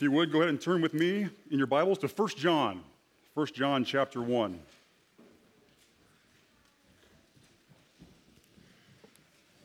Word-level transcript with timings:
If 0.00 0.04
you 0.04 0.12
would, 0.12 0.32
go 0.32 0.38
ahead 0.38 0.48
and 0.48 0.58
turn 0.58 0.80
with 0.80 0.94
me 0.94 1.28
in 1.50 1.58
your 1.58 1.66
Bibles 1.66 1.98
to 1.98 2.08
1 2.08 2.28
John, 2.38 2.80
1 3.34 3.46
John 3.48 3.84
chapter 3.84 4.22
1. 4.22 4.58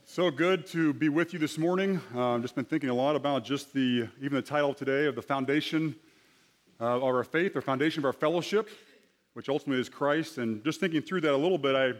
So 0.04 0.30
good 0.30 0.66
to 0.66 0.92
be 0.92 1.08
with 1.08 1.32
you 1.32 1.38
this 1.38 1.56
morning. 1.56 2.02
Uh, 2.14 2.34
I've 2.34 2.42
just 2.42 2.54
been 2.54 2.66
thinking 2.66 2.90
a 2.90 2.94
lot 2.94 3.16
about 3.16 3.44
just 3.44 3.72
the, 3.72 4.08
even 4.20 4.34
the 4.34 4.42
title 4.42 4.74
today 4.74 5.06
of 5.06 5.14
the 5.14 5.22
foundation 5.22 5.96
uh, 6.82 6.96
of 6.96 7.04
our 7.04 7.24
faith, 7.24 7.56
or 7.56 7.62
foundation 7.62 8.00
of 8.00 8.04
our 8.04 8.12
fellowship, 8.12 8.68
which 9.32 9.48
ultimately 9.48 9.80
is 9.80 9.88
Christ. 9.88 10.36
And 10.36 10.62
just 10.62 10.80
thinking 10.80 11.00
through 11.00 11.22
that 11.22 11.32
a 11.32 11.34
little 11.34 11.56
bit, 11.56 11.98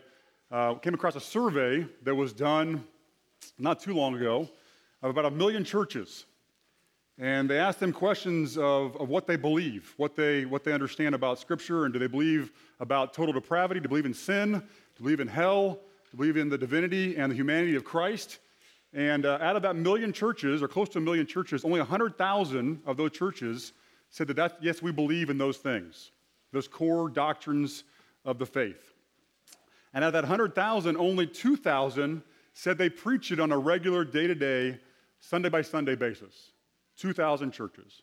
I 0.51 0.55
uh, 0.55 0.75
came 0.75 0.93
across 0.93 1.17
a 1.17 1.21
survey 1.21 1.87
that 2.03 2.15
was 2.15 2.35
done 2.35 2.85
not 3.59 3.81
too 3.81 3.95
long 3.95 4.15
ago 4.15 4.47
of 5.01 5.09
about 5.09 5.25
a 5.25 5.31
million 5.31 5.65
churches 5.65 6.27
and 7.19 7.49
they 7.49 7.59
asked 7.59 7.81
them 7.81 7.93
questions 7.93 8.59
of, 8.59 8.95
of 8.97 9.09
what 9.09 9.27
they 9.27 9.37
believe, 9.37 9.95
what 9.97 10.15
they, 10.17 10.45
what 10.45 10.65
they 10.65 10.73
understand 10.73 11.15
about 11.15 11.39
Scripture, 11.39 11.85
and 11.85 11.95
do 11.95 11.99
they 11.99 12.07
believe 12.07 12.53
about 12.79 13.15
total 13.15 13.33
depravity, 13.33 13.81
do 13.81 13.85
they 13.85 13.89
believe 13.89 14.07
in 14.07 14.15
sin, 14.15 14.53
do 14.53 14.61
they 14.99 15.03
believe 15.03 15.21
in 15.21 15.29
hell, 15.29 15.81
do 16.05 16.11
they 16.13 16.17
believe 16.19 16.37
in 16.37 16.51
the 16.51 16.59
divinity 16.59 17.17
and 17.17 17.33
the 17.33 17.37
humanity 17.37 17.75
of 17.75 17.85
Christ. 17.85 18.39
And 18.93 19.25
uh, 19.25 19.39
out 19.41 19.57
of 19.57 19.63
that 19.63 19.77
million 19.77 20.13
churches, 20.13 20.63
or 20.63 20.69
close 20.69 20.91
to 20.91 20.99
a 20.99 21.01
million 21.01 21.27
churches, 21.27 21.65
only 21.65 21.81
100,000 21.81 22.83
of 22.85 22.97
those 22.97 23.13
churches 23.13 23.73
said 24.11 24.29
that, 24.29 24.37
that, 24.37 24.59
yes, 24.61 24.83
we 24.83 24.93
believe 24.93 25.31
in 25.31 25.39
those 25.39 25.57
things, 25.57 26.13
those 26.53 26.69
core 26.69 27.09
doctrines 27.09 27.85
of 28.27 28.39
the 28.39 28.47
faith. 28.47 28.93
And 29.95 30.05
out 30.05 30.09
of 30.09 30.13
that 30.13 30.25
100,000, 30.25 30.97
only 30.99 31.27
2,000 31.27 32.23
said 32.53 32.77
they 32.77 32.91
preach 32.91 33.33
it 33.33 33.41
on 33.41 33.53
a 33.53 33.59
regular, 33.59 34.05
day 34.05 34.27
to 34.27 34.35
day, 34.35 34.79
Sunday 35.19 35.49
by 35.49 35.63
Sunday 35.63 35.95
basis. 35.95 36.53
2,000 36.97 37.53
churches. 37.53 38.03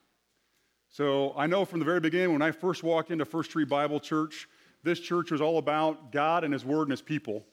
So 0.89 1.33
I 1.35 1.47
know 1.47 1.65
from 1.65 1.79
the 1.79 1.85
very 1.85 1.99
beginning, 1.99 2.33
when 2.33 2.41
I 2.41 2.51
first 2.51 2.83
walked 2.83 3.11
into 3.11 3.25
First 3.25 3.51
Tree 3.51 3.65
Bible 3.65 3.99
Church, 3.99 4.47
this 4.83 4.99
church 4.99 5.31
was 5.31 5.41
all 5.41 5.57
about 5.57 6.11
God 6.11 6.43
and 6.43 6.53
His 6.53 6.63
Word 6.63 6.83
and 6.83 6.91
His 6.91 7.01
people. 7.01 7.43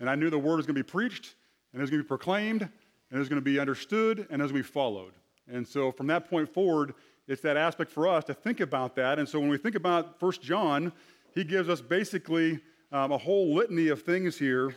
And 0.00 0.10
I 0.10 0.14
knew 0.14 0.30
the 0.30 0.38
Word 0.38 0.56
was 0.56 0.66
going 0.66 0.74
to 0.74 0.82
be 0.82 0.88
preached, 0.88 1.34
and 1.72 1.80
it 1.80 1.82
was 1.82 1.90
going 1.90 2.00
to 2.00 2.04
be 2.04 2.08
proclaimed, 2.08 2.62
and 2.62 2.70
it 3.12 3.18
was 3.18 3.28
going 3.28 3.40
to 3.40 3.44
be 3.44 3.60
understood, 3.60 4.26
and 4.30 4.40
it 4.40 4.42
was 4.42 4.50
going 4.50 4.64
to 4.64 4.68
be 4.68 4.72
followed. 4.72 5.12
And 5.46 5.66
so 5.66 5.92
from 5.92 6.06
that 6.08 6.28
point 6.28 6.52
forward, 6.52 6.94
it's 7.28 7.42
that 7.42 7.56
aspect 7.56 7.90
for 7.92 8.08
us 8.08 8.24
to 8.24 8.34
think 8.34 8.60
about 8.60 8.96
that. 8.96 9.18
And 9.18 9.28
so 9.28 9.38
when 9.38 9.48
we 9.48 9.58
think 9.58 9.76
about 9.76 10.18
First 10.18 10.42
John, 10.42 10.92
he 11.34 11.44
gives 11.44 11.68
us 11.68 11.80
basically 11.80 12.58
um, 12.90 13.12
a 13.12 13.18
whole 13.18 13.54
litany 13.54 13.88
of 13.88 14.02
things 14.02 14.36
here 14.36 14.74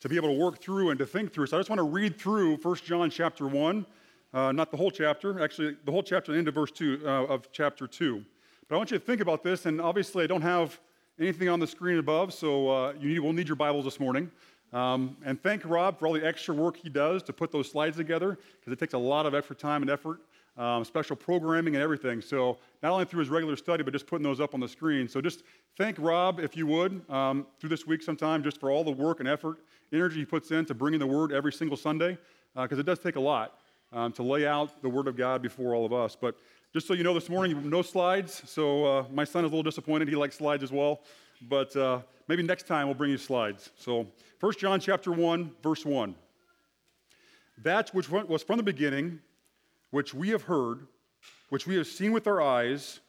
to 0.00 0.08
be 0.08 0.14
able 0.14 0.28
to 0.28 0.38
work 0.38 0.60
through 0.60 0.90
and 0.90 0.98
to 0.98 1.06
think 1.06 1.32
through. 1.32 1.46
So 1.46 1.56
I 1.56 1.60
just 1.60 1.68
want 1.70 1.80
to 1.80 1.84
read 1.84 2.16
through 2.16 2.58
First 2.58 2.84
John 2.84 3.10
chapter 3.10 3.48
1 3.48 3.84
uh, 4.34 4.52
not 4.52 4.70
the 4.70 4.76
whole 4.76 4.90
chapter, 4.90 5.42
actually, 5.42 5.76
the 5.84 5.92
whole 5.92 6.02
chapter, 6.02 6.32
the 6.32 6.38
end 6.38 6.48
of 6.48 6.54
verse 6.54 6.70
2 6.70 7.02
uh, 7.04 7.08
of 7.08 7.50
chapter 7.50 7.86
2. 7.86 8.22
But 8.68 8.74
I 8.74 8.78
want 8.78 8.90
you 8.90 8.98
to 8.98 9.04
think 9.04 9.20
about 9.20 9.42
this, 9.42 9.64
and 9.66 9.80
obviously, 9.80 10.24
I 10.24 10.26
don't 10.26 10.42
have 10.42 10.78
anything 11.18 11.48
on 11.48 11.58
the 11.58 11.66
screen 11.66 11.98
above, 11.98 12.34
so 12.34 12.68
uh, 12.68 12.92
you 13.00 13.08
need, 13.08 13.18
will 13.20 13.32
need 13.32 13.48
your 13.48 13.56
Bibles 13.56 13.86
this 13.86 13.98
morning. 13.98 14.30
Um, 14.72 15.16
and 15.24 15.42
thank 15.42 15.64
Rob 15.64 15.98
for 15.98 16.06
all 16.06 16.12
the 16.12 16.26
extra 16.26 16.54
work 16.54 16.76
he 16.76 16.90
does 16.90 17.22
to 17.22 17.32
put 17.32 17.50
those 17.50 17.70
slides 17.70 17.96
together, 17.96 18.38
because 18.60 18.72
it 18.72 18.78
takes 18.78 18.92
a 18.92 18.98
lot 18.98 19.24
of 19.24 19.34
extra 19.34 19.56
time 19.56 19.80
and 19.80 19.90
effort, 19.90 20.20
um, 20.58 20.84
special 20.84 21.16
programming 21.16 21.74
and 21.74 21.82
everything. 21.82 22.20
So, 22.20 22.58
not 22.82 22.92
only 22.92 23.06
through 23.06 23.20
his 23.20 23.30
regular 23.30 23.56
study, 23.56 23.82
but 23.82 23.94
just 23.94 24.06
putting 24.06 24.24
those 24.24 24.40
up 24.40 24.52
on 24.52 24.60
the 24.60 24.68
screen. 24.68 25.08
So, 25.08 25.22
just 25.22 25.42
thank 25.78 25.96
Rob, 25.98 26.38
if 26.38 26.54
you 26.54 26.66
would, 26.66 27.00
um, 27.10 27.46
through 27.58 27.70
this 27.70 27.86
week 27.86 28.02
sometime, 28.02 28.42
just 28.42 28.60
for 28.60 28.70
all 28.70 28.84
the 28.84 28.92
work 28.92 29.20
and 29.20 29.28
effort, 29.28 29.60
energy 29.90 30.18
he 30.18 30.26
puts 30.26 30.50
in 30.50 30.66
to 30.66 30.74
bringing 30.74 31.00
the 31.00 31.06
word 31.06 31.32
every 31.32 31.52
single 31.54 31.78
Sunday, 31.78 32.18
because 32.54 32.76
uh, 32.76 32.80
it 32.80 32.84
does 32.84 32.98
take 32.98 33.16
a 33.16 33.20
lot 33.20 33.54
um, 33.92 34.12
to 34.12 34.22
lay 34.22 34.46
out 34.46 34.82
the 34.82 34.88
Word 34.88 35.08
of 35.08 35.16
God 35.16 35.42
before 35.42 35.74
all 35.74 35.86
of 35.86 35.92
us. 35.92 36.16
But 36.20 36.36
just 36.72 36.86
so 36.86 36.94
you 36.94 37.02
know, 37.02 37.14
this 37.14 37.28
morning, 37.28 37.68
no 37.68 37.82
slides. 37.82 38.42
So 38.46 38.84
uh, 38.84 39.04
my 39.12 39.24
son 39.24 39.44
is 39.44 39.50
a 39.50 39.54
little 39.54 39.62
disappointed. 39.62 40.08
He 40.08 40.16
likes 40.16 40.36
slides 40.36 40.62
as 40.62 40.72
well. 40.72 41.00
But 41.48 41.74
uh, 41.76 42.00
maybe 42.26 42.42
next 42.42 42.66
time 42.66 42.86
we'll 42.86 42.94
bring 42.94 43.10
you 43.10 43.18
slides. 43.18 43.70
So 43.76 44.06
1 44.40 44.52
John 44.58 44.80
chapter 44.80 45.12
1, 45.12 45.52
verse 45.62 45.84
1. 45.84 46.14
That 47.62 47.90
which 47.90 48.10
was 48.10 48.42
from 48.42 48.56
the 48.58 48.62
beginning, 48.62 49.20
which 49.90 50.14
we 50.14 50.28
have 50.28 50.42
heard, 50.42 50.86
which 51.48 51.66
we 51.66 51.76
have 51.76 51.86
seen 51.86 52.12
with 52.12 52.26
our 52.26 52.40
eyes, 52.40 53.00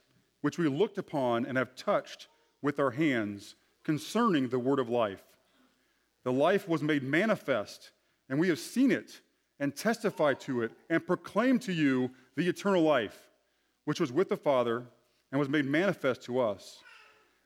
which 0.42 0.58
we 0.58 0.68
looked 0.68 0.98
upon 0.98 1.46
and 1.46 1.58
have 1.58 1.76
touched 1.76 2.28
with 2.62 2.80
our 2.80 2.92
hands 2.92 3.56
concerning 3.84 4.50
the 4.50 4.60
word 4.60 4.80
of 4.80 4.90
life. 4.90 5.24
The 6.24 6.32
life 6.32 6.68
was 6.68 6.82
made 6.82 7.04
manifest, 7.04 7.92
and 8.30 8.40
we 8.40 8.50
have 8.50 8.60
seen 8.60 8.92
it 8.92 9.22
and 9.60 9.76
testify 9.76 10.34
to 10.34 10.62
it 10.62 10.72
and 10.90 11.06
proclaim 11.06 11.60
to 11.60 11.74
you 11.74 12.10
the 12.36 12.48
eternal 12.48 12.82
life, 12.82 13.30
which 13.86 14.00
was 14.00 14.12
with 14.12 14.30
the 14.30 14.38
Father 14.38 14.86
and 15.32 15.40
was 15.40 15.50
made 15.50 15.66
manifest 15.66 16.24
to 16.24 16.40
us. 16.40 16.80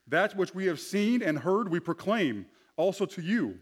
That 0.06 0.36
which 0.36 0.54
we 0.54 0.66
have 0.66 0.80
seen 0.80 1.22
and 1.22 1.38
heard, 1.38 1.70
we 1.70 1.80
proclaim 1.80 2.46
also 2.76 3.06
to 3.06 3.22
you, 3.22 3.58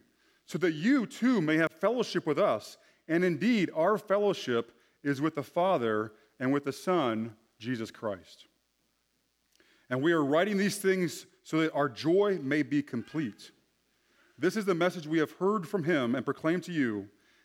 so 0.46 0.58
that 0.58 0.72
you 0.72 1.06
too 1.06 1.40
may 1.40 1.56
have 1.56 1.70
fellowship 1.72 2.26
with 2.26 2.38
us. 2.38 2.76
And 3.08 3.24
indeed, 3.24 3.70
our 3.74 3.98
fellowship 3.98 4.72
is 5.02 5.20
with 5.20 5.34
the 5.34 5.42
Father 5.42 6.12
and 6.40 6.52
with 6.52 6.64
the 6.64 6.72
Son, 6.72 7.34
Jesus 7.58 7.90
Christ. 7.90 8.46
And 9.90 10.02
we 10.02 10.12
are 10.12 10.24
writing 10.24 10.56
these 10.56 10.78
things 10.78 11.26
so 11.42 11.60
that 11.60 11.72
our 11.72 11.88
joy 11.88 12.38
may 12.42 12.62
be 12.62 12.82
complete. 12.82 13.50
This 14.38 14.56
is 14.56 14.64
the 14.64 14.74
message 14.74 15.06
we 15.06 15.18
have 15.18 15.32
heard 15.32 15.68
from 15.68 15.84
him 15.84 16.14
and 16.14 16.24
proclaimed 16.24 16.64
to 16.64 16.72
you 16.72 17.08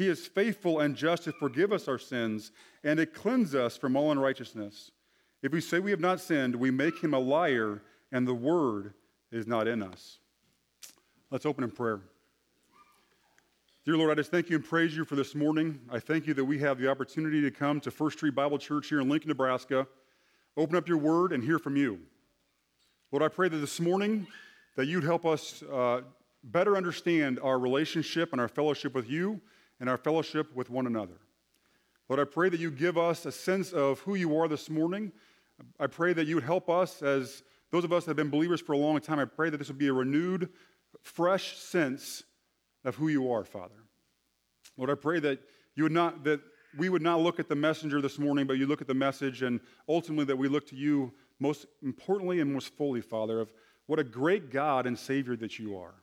he 0.00 0.08
is 0.08 0.26
faithful 0.26 0.80
and 0.80 0.96
just 0.96 1.24
to 1.24 1.32
forgive 1.32 1.74
us 1.74 1.86
our 1.86 1.98
sins 1.98 2.52
and 2.84 2.96
to 2.96 3.04
cleanse 3.04 3.54
us 3.54 3.76
from 3.76 3.96
all 3.96 4.10
unrighteousness. 4.10 4.92
If 5.42 5.52
we 5.52 5.60
say 5.60 5.78
we 5.78 5.90
have 5.90 6.00
not 6.00 6.22
sinned, 6.22 6.56
we 6.56 6.70
make 6.70 7.02
him 7.02 7.12
a 7.12 7.18
liar, 7.18 7.82
and 8.10 8.26
the 8.26 8.32
word 8.32 8.94
is 9.30 9.46
not 9.46 9.68
in 9.68 9.82
us. 9.82 10.18
Let's 11.30 11.44
open 11.44 11.64
in 11.64 11.70
prayer. 11.70 12.00
Dear 13.84 13.98
Lord, 13.98 14.10
I 14.10 14.14
just 14.14 14.30
thank 14.30 14.48
you 14.48 14.56
and 14.56 14.64
praise 14.64 14.96
you 14.96 15.04
for 15.04 15.16
this 15.16 15.34
morning. 15.34 15.78
I 15.90 15.98
thank 15.98 16.26
you 16.26 16.32
that 16.32 16.46
we 16.46 16.58
have 16.60 16.78
the 16.78 16.90
opportunity 16.90 17.42
to 17.42 17.50
come 17.50 17.78
to 17.80 17.90
First 17.90 18.18
Tree 18.18 18.30
Bible 18.30 18.56
Church 18.56 18.88
here 18.88 19.02
in 19.02 19.08
Lincoln, 19.10 19.28
Nebraska, 19.28 19.86
open 20.56 20.76
up 20.76 20.88
your 20.88 20.96
word 20.96 21.34
and 21.34 21.44
hear 21.44 21.58
from 21.58 21.76
you. 21.76 22.00
Lord, 23.12 23.22
I 23.22 23.28
pray 23.28 23.50
that 23.50 23.58
this 23.58 23.78
morning 23.78 24.26
that 24.76 24.86
you'd 24.86 25.04
help 25.04 25.26
us 25.26 25.62
uh, 25.70 26.00
better 26.42 26.78
understand 26.78 27.38
our 27.42 27.58
relationship 27.58 28.32
and 28.32 28.40
our 28.40 28.48
fellowship 28.48 28.94
with 28.94 29.10
you 29.10 29.42
and 29.80 29.88
our 29.88 29.96
fellowship 29.96 30.54
with 30.54 30.70
one 30.70 30.86
another. 30.86 31.18
Lord, 32.08 32.20
I 32.20 32.24
pray 32.24 32.48
that 32.48 32.60
you 32.60 32.70
give 32.70 32.98
us 32.98 33.24
a 33.24 33.32
sense 33.32 33.72
of 33.72 34.00
who 34.00 34.14
you 34.14 34.36
are 34.36 34.48
this 34.48 34.68
morning. 34.68 35.12
I 35.78 35.86
pray 35.86 36.12
that 36.12 36.26
you 36.26 36.36
would 36.36 36.44
help 36.44 36.68
us 36.68 37.02
as 37.02 37.42
those 37.70 37.84
of 37.84 37.92
us 37.92 38.04
that 38.04 38.10
have 38.10 38.16
been 38.16 38.30
believers 38.30 38.60
for 38.60 38.72
a 38.72 38.78
long 38.78 39.00
time. 39.00 39.18
I 39.18 39.24
pray 39.24 39.50
that 39.50 39.56
this 39.56 39.68
would 39.68 39.78
be 39.78 39.88
a 39.88 39.92
renewed, 39.92 40.48
fresh 41.02 41.56
sense 41.56 42.24
of 42.84 42.96
who 42.96 43.08
you 43.08 43.30
are, 43.30 43.44
Father. 43.44 43.84
Lord, 44.76 44.90
I 44.90 44.94
pray 44.94 45.20
that 45.20 45.40
you 45.76 45.84
would 45.84 45.92
not 45.92 46.24
that 46.24 46.40
we 46.76 46.88
would 46.88 47.02
not 47.02 47.20
look 47.20 47.40
at 47.40 47.48
the 47.48 47.56
messenger 47.56 48.00
this 48.00 48.18
morning, 48.18 48.46
but 48.46 48.54
you 48.54 48.66
look 48.66 48.80
at 48.80 48.86
the 48.86 48.94
message, 48.94 49.42
and 49.42 49.60
ultimately 49.88 50.24
that 50.26 50.36
we 50.36 50.48
look 50.48 50.66
to 50.68 50.76
you 50.76 51.12
most 51.40 51.66
importantly 51.82 52.40
and 52.40 52.52
most 52.52 52.76
fully, 52.76 53.00
Father, 53.00 53.40
of 53.40 53.52
what 53.86 53.98
a 53.98 54.04
great 54.04 54.50
God 54.52 54.86
and 54.86 54.96
Savior 54.96 55.36
that 55.36 55.58
you 55.58 55.76
are. 55.76 55.94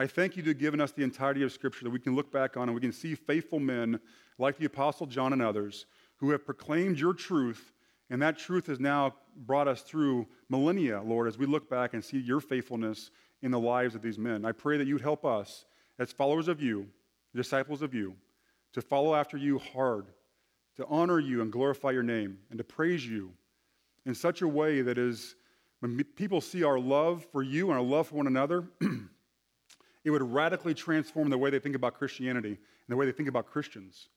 I 0.00 0.06
thank 0.06 0.36
you 0.36 0.44
for 0.44 0.52
giving 0.52 0.80
us 0.80 0.92
the 0.92 1.02
entirety 1.02 1.42
of 1.42 1.50
Scripture 1.50 1.82
that 1.82 1.90
we 1.90 1.98
can 1.98 2.14
look 2.14 2.30
back 2.30 2.56
on 2.56 2.68
and 2.68 2.74
we 2.74 2.80
can 2.80 2.92
see 2.92 3.16
faithful 3.16 3.58
men 3.58 3.98
like 4.38 4.56
the 4.56 4.66
Apostle 4.66 5.06
John 5.08 5.32
and 5.32 5.42
others 5.42 5.86
who 6.18 6.30
have 6.30 6.46
proclaimed 6.46 7.00
your 7.00 7.12
truth, 7.12 7.72
and 8.08 8.22
that 8.22 8.38
truth 8.38 8.68
has 8.68 8.78
now 8.78 9.16
brought 9.34 9.66
us 9.66 9.82
through 9.82 10.28
millennia, 10.48 11.02
Lord, 11.02 11.26
as 11.26 11.36
we 11.36 11.46
look 11.46 11.68
back 11.68 11.94
and 11.94 12.04
see 12.04 12.18
your 12.18 12.38
faithfulness 12.38 13.10
in 13.42 13.50
the 13.50 13.58
lives 13.58 13.96
of 13.96 14.02
these 14.02 14.20
men. 14.20 14.44
I 14.44 14.52
pray 14.52 14.78
that 14.78 14.86
you'd 14.86 15.00
help 15.00 15.24
us 15.24 15.64
as 15.98 16.12
followers 16.12 16.46
of 16.46 16.62
you, 16.62 16.86
disciples 17.34 17.82
of 17.82 17.92
you, 17.92 18.14
to 18.74 18.80
follow 18.80 19.16
after 19.16 19.36
you 19.36 19.58
hard, 19.58 20.06
to 20.76 20.86
honor 20.86 21.18
you 21.18 21.42
and 21.42 21.50
glorify 21.50 21.90
your 21.90 22.04
name, 22.04 22.38
and 22.50 22.58
to 22.58 22.64
praise 22.64 23.04
you 23.04 23.32
in 24.06 24.14
such 24.14 24.42
a 24.42 24.48
way 24.48 24.80
that 24.80 24.96
is, 24.96 25.34
when 25.80 26.00
people 26.14 26.40
see 26.40 26.62
our 26.62 26.78
love 26.78 27.26
for 27.32 27.42
you 27.42 27.70
and 27.70 27.76
our 27.76 27.84
love 27.84 28.06
for 28.06 28.14
one 28.14 28.28
another, 28.28 28.68
it 30.08 30.12
would 30.12 30.32
radically 30.32 30.74
transform 30.74 31.28
the 31.28 31.38
way 31.38 31.50
they 31.50 31.58
think 31.58 31.76
about 31.76 31.94
Christianity 31.94 32.48
and 32.48 32.58
the 32.88 32.96
way 32.96 33.04
they 33.06 33.12
think 33.12 33.28
about 33.28 33.46
Christians. 33.46 34.08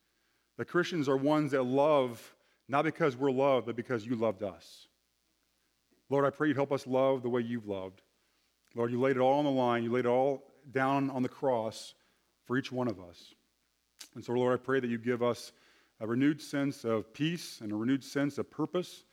The 0.57 0.65
Christians 0.65 1.09
are 1.09 1.17
ones 1.17 1.51
that 1.51 1.63
love 1.63 2.35
not 2.69 2.85
because 2.85 3.17
we're 3.17 3.31
loved, 3.31 3.65
but 3.65 3.75
because 3.75 4.05
you 4.05 4.15
loved 4.15 4.43
us. 4.43 4.87
Lord, 6.09 6.25
I 6.25 6.29
pray 6.29 6.47
you'd 6.47 6.55
help 6.55 6.71
us 6.71 6.87
love 6.87 7.21
the 7.21 7.29
way 7.29 7.41
you've 7.41 7.67
loved. 7.67 8.01
Lord, 8.73 8.91
you 8.91 8.99
laid 9.01 9.17
it 9.17 9.19
all 9.19 9.39
on 9.39 9.45
the 9.45 9.51
line, 9.51 9.83
you 9.83 9.91
laid 9.91 10.05
it 10.05 10.09
all 10.09 10.43
down 10.71 11.09
on 11.09 11.21
the 11.21 11.29
cross 11.29 11.93
for 12.45 12.57
each 12.57 12.71
one 12.71 12.87
of 12.87 13.01
us. 13.01 13.33
And 14.15 14.23
so, 14.23 14.31
Lord, 14.31 14.57
I 14.57 14.63
pray 14.63 14.79
that 14.79 14.89
you 14.89 14.97
give 14.97 15.21
us 15.21 15.51
a 15.99 16.07
renewed 16.07 16.41
sense 16.41 16.85
of 16.85 17.13
peace 17.13 17.59
and 17.59 17.73
a 17.73 17.75
renewed 17.75 18.03
sense 18.03 18.37
of 18.37 18.49
purpose, 18.49 19.03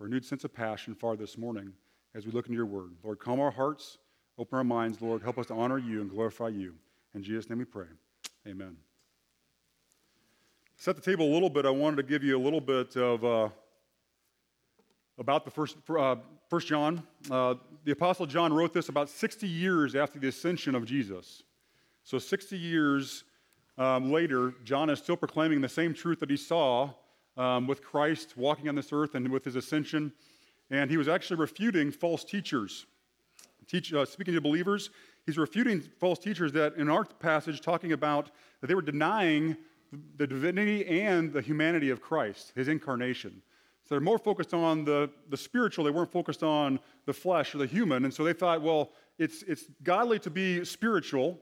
a 0.00 0.04
renewed 0.04 0.24
sense 0.24 0.44
of 0.44 0.54
passion 0.54 0.94
for 0.94 1.16
this 1.16 1.36
morning 1.36 1.72
as 2.14 2.24
we 2.24 2.30
look 2.30 2.46
into 2.46 2.56
your 2.56 2.66
word. 2.66 2.92
Lord, 3.02 3.18
calm 3.18 3.40
our 3.40 3.50
hearts, 3.50 3.98
open 4.38 4.56
our 4.56 4.64
minds, 4.64 5.02
Lord. 5.02 5.20
Help 5.22 5.38
us 5.38 5.46
to 5.46 5.54
honor 5.54 5.78
you 5.78 6.00
and 6.00 6.08
glorify 6.08 6.48
you. 6.48 6.74
In 7.14 7.22
Jesus' 7.22 7.50
name 7.50 7.58
we 7.58 7.64
pray. 7.64 7.86
Amen. 8.46 8.76
Set 10.76 10.94
the 10.94 11.02
table 11.02 11.26
a 11.26 11.32
little 11.32 11.50
bit. 11.50 11.66
I 11.66 11.70
wanted 11.70 11.96
to 11.96 12.02
give 12.04 12.22
you 12.22 12.38
a 12.38 12.42
little 12.42 12.60
bit 12.60 12.96
of 12.96 13.24
uh, 13.24 13.48
about 15.18 15.44
the 15.44 15.50
first, 15.50 15.76
uh, 15.98 16.16
first 16.48 16.68
John. 16.68 17.02
Uh, 17.28 17.56
the 17.84 17.90
Apostle 17.90 18.26
John 18.26 18.52
wrote 18.52 18.72
this 18.72 18.88
about 18.88 19.08
60 19.08 19.48
years 19.48 19.96
after 19.96 20.20
the 20.20 20.28
ascension 20.28 20.76
of 20.76 20.84
Jesus. 20.84 21.42
So 22.04 22.20
60 22.20 22.56
years 22.56 23.24
um, 23.76 24.12
later, 24.12 24.54
John 24.62 24.88
is 24.88 25.00
still 25.00 25.16
proclaiming 25.16 25.60
the 25.60 25.68
same 25.68 25.92
truth 25.92 26.20
that 26.20 26.30
he 26.30 26.36
saw 26.36 26.90
um, 27.36 27.66
with 27.66 27.82
Christ 27.82 28.36
walking 28.36 28.68
on 28.68 28.76
this 28.76 28.92
earth 28.92 29.16
and 29.16 29.28
with 29.28 29.44
his 29.44 29.56
ascension. 29.56 30.12
And 30.70 30.90
he 30.90 30.96
was 30.96 31.08
actually 31.08 31.40
refuting 31.40 31.90
false 31.90 32.22
teachers. 32.22 32.86
Teach, 33.68 33.92
uh, 33.92 34.04
speaking 34.04 34.34
to 34.34 34.40
believers, 34.40 34.90
he's 35.26 35.36
refuting 35.36 35.82
false 36.00 36.18
teachers 36.18 36.52
that 36.52 36.76
in 36.76 36.88
our 36.88 37.04
passage 37.04 37.60
talking 37.60 37.92
about 37.92 38.30
that 38.60 38.66
they 38.66 38.74
were 38.74 38.82
denying 38.82 39.56
the 40.16 40.26
divinity 40.26 40.86
and 40.86 41.32
the 41.32 41.40
humanity 41.40 41.90
of 41.90 42.00
Christ, 42.00 42.52
his 42.54 42.68
incarnation. 42.68 43.42
So 43.84 43.94
they're 43.94 44.00
more 44.00 44.18
focused 44.18 44.52
on 44.52 44.84
the, 44.84 45.10
the 45.30 45.36
spiritual, 45.36 45.84
they 45.84 45.90
weren't 45.90 46.12
focused 46.12 46.42
on 46.42 46.78
the 47.06 47.12
flesh 47.12 47.54
or 47.54 47.58
the 47.58 47.66
human. 47.66 48.04
And 48.04 48.12
so 48.12 48.24
they 48.24 48.34
thought, 48.34 48.62
well, 48.62 48.90
it's, 49.18 49.42
it's 49.44 49.64
godly 49.82 50.18
to 50.20 50.30
be 50.30 50.64
spiritual, 50.64 51.38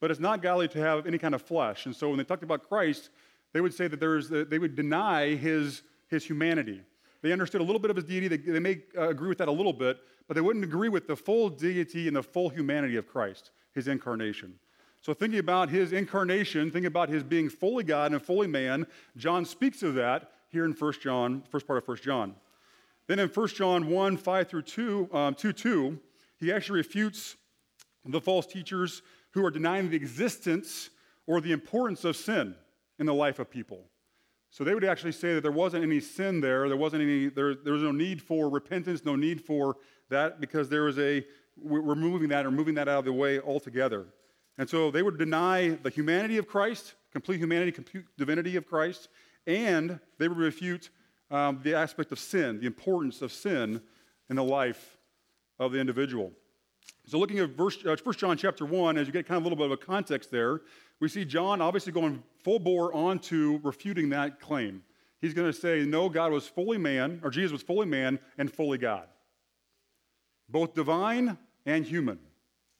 but 0.00 0.10
it's 0.10 0.20
not 0.20 0.42
godly 0.42 0.68
to 0.68 0.78
have 0.80 1.06
any 1.06 1.18
kind 1.18 1.34
of 1.34 1.42
flesh. 1.42 1.86
And 1.86 1.94
so 1.94 2.08
when 2.08 2.18
they 2.18 2.24
talked 2.24 2.42
about 2.42 2.68
Christ, 2.68 3.10
they 3.52 3.60
would 3.60 3.72
say 3.72 3.86
that 3.86 4.00
there's, 4.00 4.28
they 4.28 4.58
would 4.58 4.74
deny 4.74 5.36
his, 5.36 5.82
his 6.08 6.24
humanity. 6.24 6.82
They 7.24 7.32
understood 7.32 7.62
a 7.62 7.64
little 7.64 7.80
bit 7.80 7.90
of 7.90 7.96
his 7.96 8.04
deity. 8.04 8.28
They, 8.28 8.36
they 8.36 8.60
may 8.60 8.82
uh, 8.94 9.08
agree 9.08 9.30
with 9.30 9.38
that 9.38 9.48
a 9.48 9.52
little 9.52 9.72
bit, 9.72 9.96
but 10.28 10.34
they 10.34 10.42
wouldn't 10.42 10.62
agree 10.62 10.90
with 10.90 11.06
the 11.06 11.16
full 11.16 11.48
deity 11.48 12.06
and 12.06 12.14
the 12.14 12.22
full 12.22 12.50
humanity 12.50 12.96
of 12.96 13.08
Christ, 13.08 13.50
his 13.72 13.88
incarnation. 13.88 14.52
So, 15.00 15.14
thinking 15.14 15.38
about 15.38 15.70
his 15.70 15.94
incarnation, 15.94 16.70
thinking 16.70 16.84
about 16.84 17.08
his 17.08 17.22
being 17.22 17.48
fully 17.48 17.82
God 17.82 18.12
and 18.12 18.20
fully 18.20 18.46
man, 18.46 18.86
John 19.16 19.46
speaks 19.46 19.82
of 19.82 19.94
that 19.94 20.32
here 20.50 20.66
in 20.66 20.72
1 20.72 20.92
John, 21.00 21.42
first 21.48 21.66
part 21.66 21.78
of 21.78 21.88
1 21.88 21.96
John. 22.02 22.34
Then 23.06 23.18
in 23.18 23.30
1 23.30 23.48
John 23.48 23.88
1 23.88 24.16
5 24.18 24.48
through 24.48 24.62
2, 24.62 25.08
um, 25.10 25.34
2, 25.34 25.54
2 25.54 25.98
he 26.38 26.52
actually 26.52 26.80
refutes 26.80 27.36
the 28.04 28.20
false 28.20 28.44
teachers 28.44 29.00
who 29.30 29.42
are 29.46 29.50
denying 29.50 29.88
the 29.88 29.96
existence 29.96 30.90
or 31.26 31.40
the 31.40 31.52
importance 31.52 32.04
of 32.04 32.16
sin 32.16 32.54
in 32.98 33.06
the 33.06 33.14
life 33.14 33.38
of 33.38 33.48
people. 33.48 33.86
So 34.54 34.62
they 34.62 34.72
would 34.72 34.84
actually 34.84 35.10
say 35.10 35.34
that 35.34 35.40
there 35.40 35.50
wasn't 35.50 35.82
any 35.82 35.98
sin 35.98 36.40
there, 36.40 36.68
there 36.68 36.76
wasn't 36.76 37.02
any, 37.02 37.26
there, 37.26 37.56
there 37.56 37.72
was 37.72 37.82
no 37.82 37.90
need 37.90 38.22
for 38.22 38.48
repentance, 38.48 39.04
no 39.04 39.16
need 39.16 39.40
for 39.40 39.78
that, 40.10 40.40
because 40.40 40.68
there 40.68 40.84
was 40.84 40.96
a, 40.96 41.26
we're 41.60 41.96
moving 41.96 42.28
that 42.28 42.46
or 42.46 42.52
moving 42.52 42.76
that 42.76 42.86
out 42.86 43.00
of 43.00 43.04
the 43.04 43.12
way 43.12 43.40
altogether. 43.40 44.06
And 44.56 44.70
so 44.70 44.92
they 44.92 45.02
would 45.02 45.18
deny 45.18 45.70
the 45.70 45.90
humanity 45.90 46.38
of 46.38 46.46
Christ, 46.46 46.94
complete 47.10 47.38
humanity, 47.38 47.72
complete 47.72 48.04
divinity 48.16 48.54
of 48.54 48.64
Christ, 48.64 49.08
and 49.44 49.98
they 50.20 50.28
would 50.28 50.38
refute 50.38 50.90
um, 51.32 51.58
the 51.64 51.74
aspect 51.74 52.12
of 52.12 52.20
sin, 52.20 52.60
the 52.60 52.66
importance 52.66 53.22
of 53.22 53.32
sin 53.32 53.82
in 54.30 54.36
the 54.36 54.44
life 54.44 54.98
of 55.58 55.72
the 55.72 55.80
individual. 55.80 56.30
So, 57.06 57.18
looking 57.18 57.40
at 57.40 57.50
verse, 57.50 57.84
uh, 57.84 57.96
1 58.00 58.14
John 58.14 58.36
chapter 58.36 58.64
1, 58.64 58.98
as 58.98 59.08
you 59.08 59.12
get 59.12 59.26
kind 59.26 59.36
of 59.36 59.42
a 59.42 59.48
little 59.48 59.58
bit 59.58 59.66
of 59.66 59.72
a 59.72 59.84
context 59.84 60.30
there, 60.30 60.60
we 61.00 61.08
see 61.08 61.24
John 61.24 61.60
obviously 61.60 61.92
going 61.92 62.22
full 62.42 62.58
bore 62.58 62.94
onto 62.94 63.60
refuting 63.62 64.10
that 64.10 64.40
claim. 64.40 64.82
He's 65.20 65.34
going 65.34 65.50
to 65.50 65.58
say, 65.58 65.84
no, 65.84 66.08
God 66.08 66.32
was 66.32 66.46
fully 66.46 66.78
man, 66.78 67.20
or 67.22 67.30
Jesus 67.30 67.52
was 67.52 67.62
fully 67.62 67.86
man 67.86 68.18
and 68.36 68.52
fully 68.52 68.78
God. 68.78 69.06
Both 70.48 70.74
divine 70.74 71.38
and 71.64 71.84
human. 71.84 72.18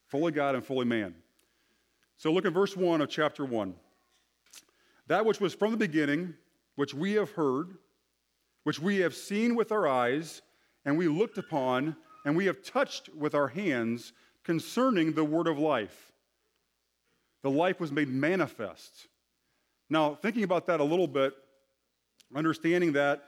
Fully 0.09 0.33
God 0.33 0.55
and 0.55 0.65
fully 0.65 0.85
man. 0.85 1.15
So 2.19 2.33
look 2.33 2.45
at 2.47 2.53
verse 2.53 2.77
1 2.77 3.01
of 3.01 3.09
chapter 3.09 3.45
1. 3.45 3.75
That 5.07 5.25
which 5.25 5.41
was 5.41 5.55
from 5.55 5.73
the 5.73 5.77
beginning, 5.77 6.35
which 6.77 6.95
we 6.95 7.13
have 7.15 7.31
heard, 7.31 7.79
which 8.65 8.81
we 8.81 8.99
have 8.99 9.15
seen 9.15 9.55
with 9.55 9.73
our 9.73 9.87
eyes, 9.87 10.43
and 10.85 10.97
we 10.97 11.09
looked 11.09 11.39
upon, 11.39 11.97
and 12.25 12.37
we 12.37 12.47
have 12.47 12.63
touched 12.63 13.09
with 13.15 13.35
our 13.35 13.49
hands 13.49 14.13
concerning 14.43 15.13
the 15.13 15.25
word 15.25 15.47
of 15.47 15.59
life. 15.59 16.13
The 17.45 17.51
life 17.51 17.79
was 17.79 17.93
made 17.93 18.09
manifest. 18.09 19.07
Now, 19.91 20.15
thinking 20.15 20.45
about 20.45 20.67
that 20.67 20.81
a 20.81 20.85
little 20.85 21.07
bit, 21.07 21.35
understanding 22.35 22.95
that 22.95 23.23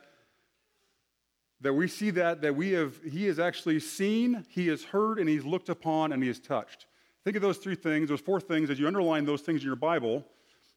that 1.61 1.73
we 1.73 1.87
see 1.87 2.11
that 2.11 2.41
that 2.41 2.57
we 2.57 2.73
have 2.73 2.99
he 3.03 3.27
has 3.27 3.39
actually 3.39 3.79
seen, 3.79 4.45
he 4.49 4.69
has 4.69 4.85
heard, 4.85 5.19
and 5.19 5.29
he's 5.29 5.45
looked 5.45 5.69
upon, 5.69 6.13
and 6.13 6.23
he 6.23 6.29
has 6.29 6.41
touched. 6.41 6.87
Think 7.25 7.37
of 7.37 7.43
those 7.43 7.59
three 7.59 7.75
things, 7.75 8.09
those 8.09 8.21
four 8.21 8.41
things, 8.41 8.71
as 8.71 8.81
you 8.81 8.87
underline 8.87 9.27
those 9.27 9.43
things 9.43 9.61
in 9.61 9.67
your 9.67 9.77
Bible. 9.77 10.25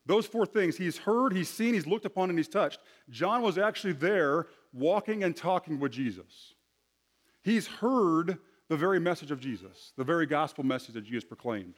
Those 0.05 0.25
four 0.25 0.45
things 0.45 0.75
he's 0.75 0.97
heard, 0.97 1.33
he's 1.33 1.49
seen, 1.49 1.73
he's 1.73 1.87
looked 1.87 2.05
upon, 2.05 2.29
and 2.29 2.37
he's 2.37 2.47
touched. 2.49 2.79
John 3.09 3.41
was 3.41 3.57
actually 3.57 3.93
there 3.93 4.47
walking 4.73 5.23
and 5.23 5.35
talking 5.35 5.79
with 5.79 5.93
Jesus. 5.93 6.55
He's 7.41 7.67
heard 7.67 8.37
the 8.67 8.77
very 8.77 8.99
message 8.99 9.31
of 9.31 9.39
Jesus, 9.39 9.93
the 9.95 10.03
very 10.03 10.25
gospel 10.25 10.65
message 10.65 10.95
that 10.95 11.05
Jesus 11.05 11.23
proclaimed. 11.23 11.75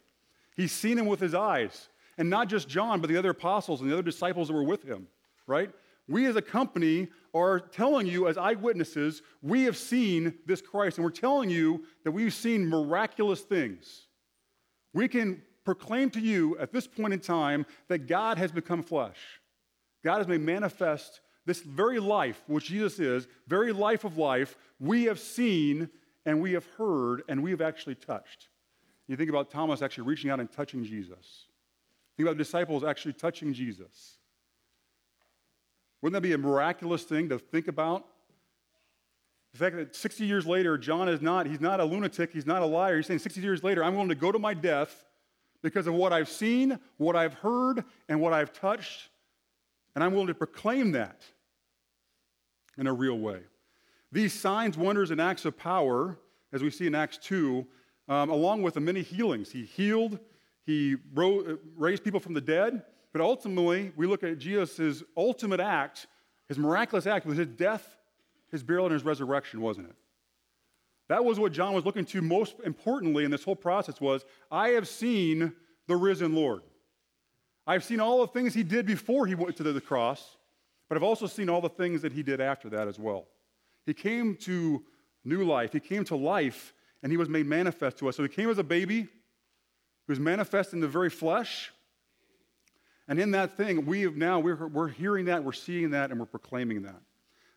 He's 0.56 0.72
seen 0.72 0.98
him 0.98 1.06
with 1.06 1.20
his 1.20 1.34
eyes. 1.34 1.88
And 2.18 2.28
not 2.28 2.48
just 2.48 2.68
John, 2.68 3.00
but 3.00 3.08
the 3.08 3.16
other 3.16 3.30
apostles 3.30 3.80
and 3.80 3.88
the 3.88 3.94
other 3.94 4.02
disciples 4.02 4.48
that 4.48 4.54
were 4.54 4.62
with 4.62 4.82
him, 4.82 5.08
right? 5.46 5.70
We 6.08 6.26
as 6.26 6.36
a 6.36 6.42
company 6.42 7.08
are 7.34 7.58
telling 7.58 8.06
you, 8.06 8.28
as 8.28 8.36
eyewitnesses, 8.36 9.22
we 9.40 9.64
have 9.64 9.76
seen 9.76 10.34
this 10.44 10.60
Christ, 10.60 10.98
and 10.98 11.04
we're 11.04 11.10
telling 11.10 11.48
you 11.48 11.84
that 12.04 12.10
we've 12.10 12.34
seen 12.34 12.68
miraculous 12.68 13.40
things. 13.40 14.08
We 14.92 15.08
can 15.08 15.42
proclaim 15.64 16.10
to 16.10 16.20
you 16.20 16.58
at 16.58 16.72
this 16.72 16.86
point 16.86 17.14
in 17.14 17.20
time 17.20 17.64
that 17.88 18.06
God 18.06 18.36
has 18.36 18.52
become 18.52 18.82
flesh. 18.82 19.18
God 20.04 20.18
has 20.18 20.28
made 20.28 20.40
manifest 20.40 21.20
this 21.46 21.60
very 21.60 21.98
life, 21.98 22.42
which 22.46 22.66
Jesus 22.66 22.98
is, 22.98 23.26
very 23.48 23.72
life 23.72 24.04
of 24.04 24.18
life, 24.18 24.56
we 24.78 25.04
have 25.04 25.18
seen 25.18 25.88
and 26.26 26.40
we 26.40 26.52
have 26.52 26.66
heard 26.76 27.22
and 27.28 27.42
we 27.42 27.50
have 27.50 27.60
actually 27.60 27.94
touched. 27.94 28.48
You 29.12 29.16
think 29.18 29.28
about 29.28 29.50
Thomas 29.50 29.82
actually 29.82 30.04
reaching 30.04 30.30
out 30.30 30.40
and 30.40 30.50
touching 30.50 30.82
Jesus. 30.82 31.44
Think 32.16 32.26
about 32.26 32.38
the 32.38 32.44
disciples 32.44 32.82
actually 32.82 33.12
touching 33.12 33.52
Jesus. 33.52 34.16
Wouldn't 36.00 36.14
that 36.14 36.26
be 36.26 36.32
a 36.32 36.38
miraculous 36.38 37.02
thing 37.02 37.28
to 37.28 37.38
think 37.38 37.68
about? 37.68 38.06
The 39.52 39.58
fact 39.58 39.76
that 39.76 39.94
60 39.94 40.24
years 40.24 40.46
later, 40.46 40.78
John 40.78 41.10
is 41.10 41.20
not, 41.20 41.46
he's 41.46 41.60
not 41.60 41.78
a 41.78 41.84
lunatic, 41.84 42.32
he's 42.32 42.46
not 42.46 42.62
a 42.62 42.64
liar. 42.64 42.96
He's 42.96 43.06
saying 43.06 43.18
60 43.18 43.42
years 43.42 43.62
later, 43.62 43.84
I'm 43.84 43.92
willing 43.92 44.08
to 44.08 44.14
go 44.14 44.32
to 44.32 44.38
my 44.38 44.54
death 44.54 45.04
because 45.60 45.86
of 45.86 45.92
what 45.92 46.14
I've 46.14 46.30
seen, 46.30 46.78
what 46.96 47.14
I've 47.14 47.34
heard, 47.34 47.84
and 48.08 48.18
what 48.18 48.32
I've 48.32 48.54
touched, 48.54 49.10
and 49.94 50.02
I'm 50.02 50.12
willing 50.12 50.28
to 50.28 50.34
proclaim 50.34 50.92
that 50.92 51.20
in 52.78 52.86
a 52.86 52.94
real 52.94 53.18
way. 53.18 53.40
These 54.10 54.32
signs, 54.32 54.78
wonders, 54.78 55.10
and 55.10 55.20
acts 55.20 55.44
of 55.44 55.58
power, 55.58 56.16
as 56.50 56.62
we 56.62 56.70
see 56.70 56.86
in 56.86 56.94
Acts 56.94 57.18
2, 57.18 57.66
um, 58.08 58.30
along 58.30 58.62
with 58.62 58.74
the 58.74 58.80
many 58.80 59.02
healings. 59.02 59.50
He 59.50 59.64
healed, 59.64 60.18
he 60.64 60.96
raised 61.14 62.04
people 62.04 62.20
from 62.20 62.34
the 62.34 62.40
dead, 62.40 62.82
but 63.12 63.20
ultimately, 63.20 63.92
we 63.96 64.06
look 64.06 64.22
at 64.22 64.38
Jesus' 64.38 65.02
ultimate 65.16 65.60
act, 65.60 66.06
his 66.48 66.58
miraculous 66.58 67.06
act 67.06 67.26
was 67.26 67.38
his 67.38 67.48
death, 67.48 67.96
his 68.50 68.62
burial, 68.62 68.86
and 68.86 68.92
his 68.92 69.04
resurrection, 69.04 69.60
wasn't 69.60 69.88
it? 69.88 69.96
That 71.08 71.24
was 71.24 71.38
what 71.38 71.52
John 71.52 71.74
was 71.74 71.84
looking 71.84 72.04
to 72.06 72.22
most 72.22 72.56
importantly 72.64 73.24
in 73.24 73.30
this 73.30 73.44
whole 73.44 73.56
process 73.56 74.00
was, 74.00 74.24
I 74.50 74.70
have 74.70 74.88
seen 74.88 75.52
the 75.86 75.96
risen 75.96 76.34
Lord. 76.34 76.62
I've 77.66 77.84
seen 77.84 78.00
all 78.00 78.20
the 78.20 78.26
things 78.28 78.54
he 78.54 78.62
did 78.62 78.86
before 78.86 79.26
he 79.26 79.34
went 79.34 79.56
to 79.56 79.62
the 79.62 79.80
cross, 79.80 80.36
but 80.88 80.96
I've 80.96 81.02
also 81.02 81.26
seen 81.26 81.48
all 81.48 81.60
the 81.60 81.68
things 81.68 82.02
that 82.02 82.12
he 82.12 82.22
did 82.22 82.40
after 82.40 82.68
that 82.70 82.88
as 82.88 82.98
well. 82.98 83.26
He 83.86 83.94
came 83.94 84.36
to 84.36 84.82
new 85.24 85.44
life. 85.44 85.72
He 85.72 85.80
came 85.80 86.04
to 86.04 86.16
life 86.16 86.72
and 87.02 87.12
he 87.12 87.16
was 87.16 87.28
made 87.28 87.46
manifest 87.46 87.98
to 87.98 88.08
us. 88.08 88.16
So 88.16 88.22
he 88.22 88.28
came 88.28 88.48
as 88.48 88.58
a 88.58 88.64
baby, 88.64 89.02
he 89.02 90.08
was 90.08 90.20
manifest 90.20 90.72
in 90.72 90.80
the 90.80 90.88
very 90.88 91.10
flesh. 91.10 91.72
And 93.08 93.18
in 93.18 93.32
that 93.32 93.56
thing, 93.56 93.84
we 93.84 94.02
have 94.02 94.16
now, 94.16 94.38
we're, 94.38 94.66
we're 94.68 94.88
hearing 94.88 95.26
that, 95.26 95.42
we're 95.44 95.52
seeing 95.52 95.90
that, 95.90 96.10
and 96.10 96.20
we're 96.20 96.26
proclaiming 96.26 96.82
that. 96.82 97.00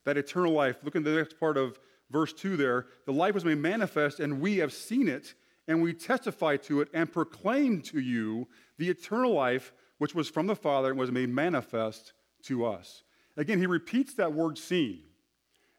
That 0.03 0.17
eternal 0.17 0.51
life. 0.51 0.77
Look 0.83 0.95
at 0.95 1.03
the 1.03 1.11
next 1.11 1.39
part 1.39 1.57
of 1.57 1.79
verse 2.11 2.33
2 2.33 2.57
there. 2.57 2.87
The 3.05 3.13
life 3.13 3.33
was 3.33 3.45
made 3.45 3.59
manifest, 3.59 4.19
and 4.19 4.41
we 4.41 4.57
have 4.57 4.73
seen 4.73 5.07
it, 5.07 5.33
and 5.67 5.81
we 5.81 5.93
testify 5.93 6.57
to 6.57 6.81
it, 6.81 6.89
and 6.93 7.11
proclaim 7.11 7.81
to 7.83 7.99
you 7.99 8.47
the 8.77 8.89
eternal 8.89 9.33
life 9.33 9.71
which 9.97 10.13
was 10.13 10.29
from 10.29 10.47
the 10.47 10.55
Father 10.55 10.89
and 10.89 10.99
was 10.99 11.11
made 11.11 11.29
manifest 11.29 12.13
to 12.43 12.65
us. 12.65 13.03
Again, 13.37 13.59
he 13.59 13.67
repeats 13.67 14.13
that 14.15 14.33
word 14.33 14.57
seen. 14.57 15.01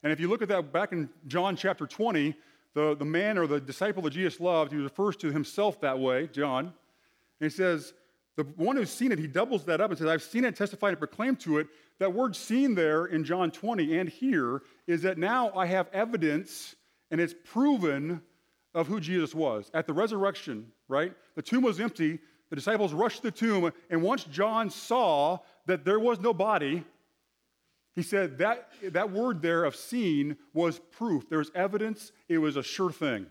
And 0.02 0.12
if 0.12 0.20
you 0.20 0.28
look 0.28 0.42
at 0.42 0.48
that 0.48 0.72
back 0.72 0.92
in 0.92 1.08
John 1.26 1.56
chapter 1.56 1.86
20, 1.86 2.34
the, 2.76 2.94
the 2.94 3.06
man 3.06 3.38
or 3.38 3.46
the 3.46 3.58
disciple 3.58 4.02
that 4.02 4.10
Jesus 4.10 4.38
loved, 4.38 4.70
he 4.70 4.76
refers 4.76 5.16
to 5.16 5.32
himself 5.32 5.80
that 5.80 5.98
way, 5.98 6.28
John. 6.30 6.66
And 6.66 6.74
he 7.40 7.48
says, 7.48 7.94
the 8.36 8.42
one 8.56 8.76
who's 8.76 8.90
seen 8.90 9.12
it, 9.12 9.18
he 9.18 9.26
doubles 9.26 9.64
that 9.64 9.80
up 9.80 9.88
and 9.88 9.98
says, 9.98 10.08
I've 10.08 10.22
seen 10.22 10.44
it, 10.44 10.56
testified, 10.56 10.90
and 10.90 10.98
proclaimed 10.98 11.40
to 11.40 11.56
it. 11.56 11.68
That 12.00 12.12
word 12.12 12.36
seen 12.36 12.74
there 12.74 13.06
in 13.06 13.24
John 13.24 13.50
20 13.50 13.96
and 13.96 14.10
here 14.10 14.60
is 14.86 15.00
that 15.02 15.16
now 15.16 15.52
I 15.56 15.64
have 15.64 15.88
evidence 15.94 16.76
and 17.10 17.18
it's 17.18 17.34
proven 17.46 18.20
of 18.74 18.86
who 18.86 19.00
Jesus 19.00 19.34
was. 19.34 19.70
At 19.72 19.86
the 19.86 19.94
resurrection, 19.94 20.66
right? 20.86 21.14
The 21.34 21.40
tomb 21.40 21.62
was 21.62 21.80
empty. 21.80 22.18
The 22.50 22.56
disciples 22.56 22.92
rushed 22.92 23.22
to 23.22 23.22
the 23.22 23.30
tomb. 23.30 23.72
And 23.88 24.02
once 24.02 24.24
John 24.24 24.68
saw 24.68 25.38
that 25.64 25.86
there 25.86 25.98
was 25.98 26.20
no 26.20 26.34
body, 26.34 26.84
he 27.96 28.02
said 28.02 28.38
that, 28.38 28.68
that 28.92 29.10
word 29.10 29.40
there 29.40 29.64
of 29.64 29.74
seen 29.74 30.36
was 30.52 30.78
proof. 30.78 31.28
There 31.30 31.38
was 31.38 31.50
evidence. 31.54 32.12
It 32.28 32.38
was 32.38 32.56
a 32.56 32.62
sure 32.62 32.92
thing. 32.92 33.26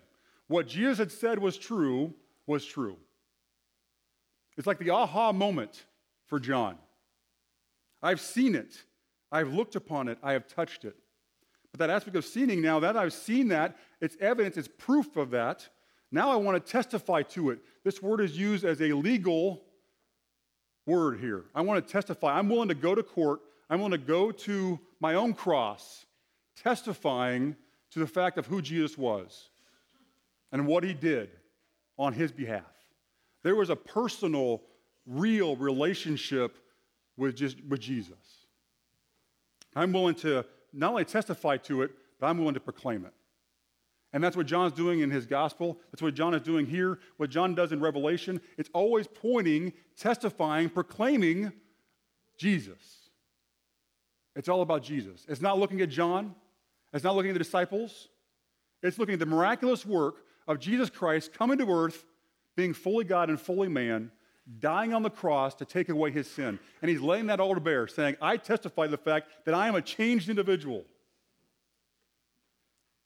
What 0.48 0.67
Jesus 0.67 0.98
had 0.98 1.12
said 1.12 1.38
was 1.38 1.55
true 1.55 2.15
was 2.48 2.65
true. 2.65 2.98
It's 4.57 4.65
like 4.65 4.79
the 4.79 4.89
aha 4.89 5.31
moment 5.31 5.86
for 6.25 6.39
John. 6.39 6.77
I've 8.01 8.19
seen 8.19 8.55
it. 8.55 8.84
I've 9.31 9.53
looked 9.53 9.75
upon 9.75 10.07
it. 10.07 10.17
I 10.24 10.34
have 10.34 10.48
touched 10.48 10.84
it. 10.84 10.95
But 11.72 11.79
that 11.79 11.89
aspect 11.91 12.15
of 12.15 12.25
seeing 12.25 12.62
now, 12.62 12.79
that 12.79 12.98
I've 12.98 13.13
seen 13.13 13.50
that, 13.50 13.77
it's 14.01 14.17
evidence, 14.19 14.57
it's 14.57 14.69
proof 14.79 15.15
of 15.15 15.29
that. 15.31 15.67
Now 16.12 16.31
I 16.31 16.38
want 16.38 16.63
to 16.63 16.72
testify 16.72 17.22
to 17.24 17.51
it. 17.51 17.60
This 17.84 18.01
word 18.01 18.19
is 18.19 18.38
used 18.38 18.65
as 18.65 18.81
a 18.81 18.93
legal 18.93 19.62
word 20.88 21.19
here. 21.19 21.45
I 21.53 21.62
want 21.62 21.86
to 21.86 21.91
testify. 21.91 22.38
I'm 22.38 22.50
willing 22.50 22.69
to 22.69 22.75
go 22.75 22.95
to 22.95 23.03
court. 23.03 23.41
I'm 23.69 23.79
going 23.79 23.91
to 23.91 23.98
go 23.98 24.31
to 24.31 24.79
my 25.00 25.15
own 25.15 25.34
cross, 25.34 26.05
testifying 26.62 27.55
to 27.91 28.00
the 28.00 28.07
fact 28.07 28.38
of 28.38 28.45
who 28.45 28.62
Jesus 28.62 28.98
was 28.98 29.50
and 30.51 30.67
what 30.67 30.84
he 30.84 30.93
did 30.93 31.29
on 31.98 32.13
his 32.13 32.31
behalf. 32.31 32.63
There 33.43 33.55
was 33.55 33.69
a 33.69 33.75
personal, 33.75 34.62
real 35.05 35.55
relationship 35.55 36.57
with, 37.17 37.36
just, 37.36 37.63
with 37.65 37.79
Jesus. 37.79 38.45
I'm 39.75 39.91
willing 39.91 40.15
to 40.15 40.45
not 40.74 40.91
only 40.91 41.05
testify 41.05 41.57
to 41.57 41.81
it, 41.84 41.91
but 42.19 42.27
I'm 42.27 42.38
willing 42.38 42.53
to 42.53 42.60
proclaim 42.60 43.05
it. 43.05 43.13
And 44.13 44.24
that's 44.24 44.38
what 44.38 44.45
John's 44.45 44.74
doing 44.74 45.01
in 45.01 45.12
his 45.12 45.25
gospel. 45.25 45.77
That's 45.91 46.01
what 46.01 46.13
John 46.13 46.34
is 46.34 46.41
doing 46.41 46.65
here. 46.65 47.00
What 47.17 47.29
John 47.29 47.53
does 47.53 47.74
in 47.74 47.81
Revelation, 47.81 48.39
it's 48.57 48.69
always 48.74 49.07
pointing, 49.07 49.74
testifying, 49.98 50.69
proclaiming 50.69 51.51
Jesus. 52.38 52.95
It's 54.36 54.50
all 54.50 54.62
about 54.62 54.84
Jesus. 54.84 55.25
It's 55.27 55.42
not 55.42 55.58
looking 55.60 55.82
at 55.82 55.89
John, 55.89 56.36
it's 56.94 57.04
not 57.04 57.15
looking 57.15 57.32
at 57.32 57.34
the 57.34 57.44
disciples. 57.44 58.10
It's 58.84 59.00
looking 59.00 59.13
at 59.13 59.20
the 59.20 59.25
miraculous 59.25 59.86
work 59.86 60.18
of 60.48 60.60
Jesus 60.60 60.92
Christ 60.92 61.34
coming 61.34 61.58
to 61.58 61.70
earth 61.72 62.06
being 62.56 62.74
fully 62.74 63.04
God 63.04 63.30
and 63.30 63.39
fully 63.39 63.68
man, 63.68 64.12
dying 64.60 64.94
on 64.94 65.01
the 65.01 65.10
cross 65.10 65.56
to 65.56 65.65
take 65.65 65.89
away 65.89 66.12
his 66.12 66.30
sin. 66.30 66.60
And 66.82 66.89
he's 66.89 67.01
laying 67.01 67.27
that 67.27 67.39
all 67.39 67.56
to 67.56 67.60
bear, 67.60 67.88
saying, 67.88 68.15
I 68.22 68.38
testify 68.38 68.86
to 68.86 68.92
the 68.92 68.98
fact 68.98 69.30
that 69.46 69.56
I 69.56 69.68
am 69.68 69.75
a 69.75 69.82
changed 69.82 70.30
individual. 70.30 70.86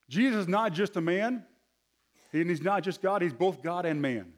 Jesus 0.10 0.42
is 0.42 0.48
not 0.48 0.74
just 0.74 0.98
a 0.98 1.02
man, 1.02 1.46
and 2.34 2.50
he's 2.50 2.62
not 2.62 2.84
just 2.84 3.02
God, 3.02 3.22
he's 3.22 3.34
both 3.34 3.64
God 3.64 3.86
and 3.86 4.02
man. 4.02 4.34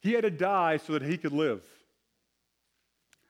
He 0.00 0.12
had 0.12 0.22
to 0.22 0.30
die 0.30 0.78
so 0.78 0.94
that 0.94 1.02
he 1.02 1.18
could 1.18 1.32
live. 1.32 1.64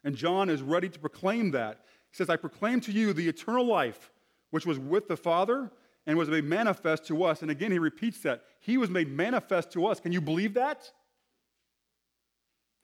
And 0.04 0.14
John 0.14 0.48
is 0.50 0.62
ready 0.62 0.88
to 0.88 0.98
proclaim 0.98 1.50
that. 1.50 1.80
Says, 2.16 2.30
I 2.30 2.36
proclaim 2.36 2.80
to 2.80 2.92
you 2.92 3.12
the 3.12 3.28
eternal 3.28 3.66
life 3.66 4.10
which 4.48 4.64
was 4.64 4.78
with 4.78 5.06
the 5.06 5.18
Father 5.18 5.70
and 6.06 6.16
was 6.16 6.30
made 6.30 6.44
manifest 6.44 7.06
to 7.08 7.24
us. 7.24 7.42
And 7.42 7.50
again, 7.50 7.70
he 7.70 7.78
repeats 7.78 8.20
that. 8.20 8.42
He 8.58 8.78
was 8.78 8.88
made 8.88 9.10
manifest 9.10 9.70
to 9.72 9.84
us. 9.84 10.00
Can 10.00 10.12
you 10.12 10.22
believe 10.22 10.54
that? 10.54 10.90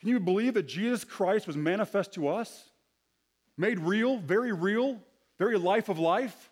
Can 0.01 0.11
you 0.11 0.21
believe 0.21 0.53
that 0.53 0.65
Jesus 0.65 1.03
Christ 1.03 1.47
was 1.47 1.57
manifest 1.57 2.13
to 2.13 2.29
us? 2.29 2.73
Made 3.57 3.79
real, 3.79 4.19
very 4.19 4.53
real, 4.53 5.01
very 5.39 5.57
life 5.57 5.89
of 5.89 5.99
life? 5.99 6.51